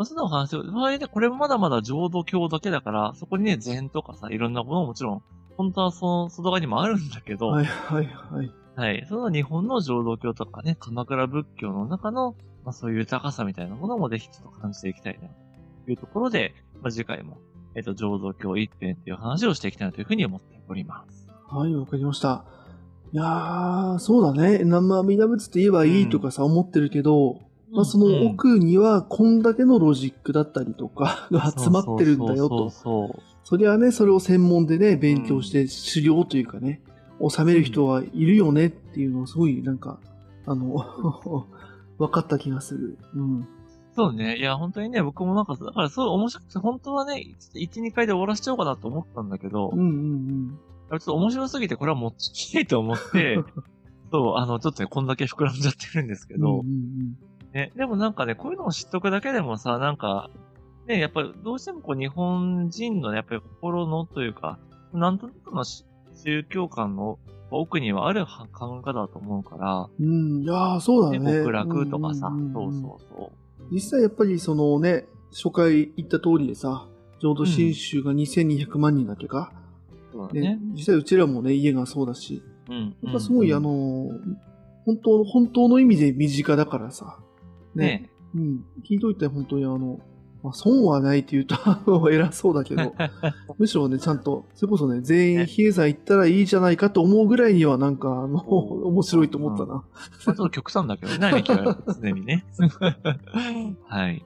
[0.00, 5.22] まあ、そのお話を、まあね、これもまだまだ浄土教だけだから、そこにね、禅とかさ、いろんなものももちろん、
[5.58, 8.50] 本当はその外側にもあるんだけど、はいはいはい。
[8.76, 9.06] はい。
[9.10, 12.34] その日本の浄土教とかね、鎌倉仏教の中の、
[12.64, 15.28] まあそういう豊かさみたいなものもぜひちょっと感じていきたいな、
[15.84, 17.36] というところで、まあ次回も、
[17.74, 21.28] えっ、と、浄土教一辺っていう話をしていきたいなというふうに思っております。
[21.46, 22.46] はい、わかりました。
[23.12, 24.64] いやー、そうだね。
[24.64, 32.70] 生阿弥陀仏って言えばいいとかさ、思ってるけど、まあ、その奥には、こんだけのロジックだったりとかが集まってるんだよと。
[32.70, 36.80] そりゃね、それを専門でね、勉強して修行というかね、
[37.28, 40.00] 収める人はいるよねっていうのをすごいなんか、
[40.46, 40.76] あの、
[41.98, 42.98] 分かった気がする。
[43.14, 43.48] うん。
[43.94, 44.36] そうね。
[44.38, 50.58] いや、本当にね、僕もなんか、だからそう面白くて、本当はね、1、2回で終わらせちゃおうかなと思ったんだけど、うんうん
[50.90, 53.38] ちょっと面白すぎてこれは持ってきたいと思って、
[54.10, 56.40] そう、あの、ちょっとね、こんだけ膨らんじゃってるんですけうん。
[56.40, 60.30] ど、うんうんね、でもなんかね、こういうのを知っとくだけでもさ、なんか、
[60.86, 64.58] ね、やっぱりどうしてもこう日本人のねやっぱり心のというか、
[64.92, 65.84] なんとなくのし
[66.14, 67.18] 宗教観の
[67.50, 70.36] 奥にはある考え方だと思うから、うん。
[70.36, 71.32] うん、いやー、そうだね、ね。
[71.38, 72.80] 極楽とかさ、んんんそうそう
[73.16, 73.64] そう。
[73.72, 76.86] 実際やっぱりそのね、初回言った通りでさ、
[77.20, 79.52] 浄土真宗が2200万人だっけか、
[80.14, 80.58] うだね。
[80.74, 82.96] 実際うちらもね、家がそうだし、うん。
[83.02, 84.08] やっぱすごい、うんあ、の、
[84.84, 87.18] 本当、本当の意味で身近だからさ、
[87.74, 88.10] ね、ね。
[88.34, 90.00] うん、聞いといて本当にあの、
[90.42, 92.94] まあ、損はないって言うと偉そうだけど、
[93.58, 99.74] むしろね、ちゃんと、それこそね、全員ね比叡山行ったらいいじゃないかと思うぐらいにはなんか、あの、面白いと思ったな。
[99.74, 102.46] まあ、ちょっと極端だけどね、常にね。
[103.84, 104.24] はい。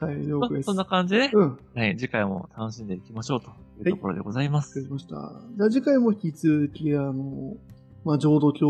[0.00, 0.66] はい、了まあ、解です。
[0.66, 4.80] そんな感じで、うん、はい、次回も楽しんでいきましょうというところでございます。
[4.80, 5.32] りました。
[5.56, 7.56] じゃあ次回も引き続き、あの、
[8.04, 8.68] まあ、浄土教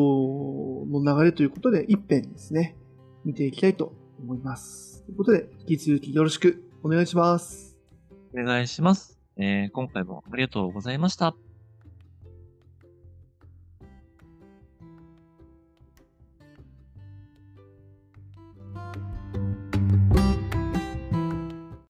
[0.89, 2.77] の流れということで、一編ですね、
[3.25, 5.03] 見ていきたいと思います。
[5.05, 7.77] ということで、引き続きよろしくお願いします。
[8.35, 9.19] お願いします。
[9.37, 11.35] えー、今回もありがとうございました。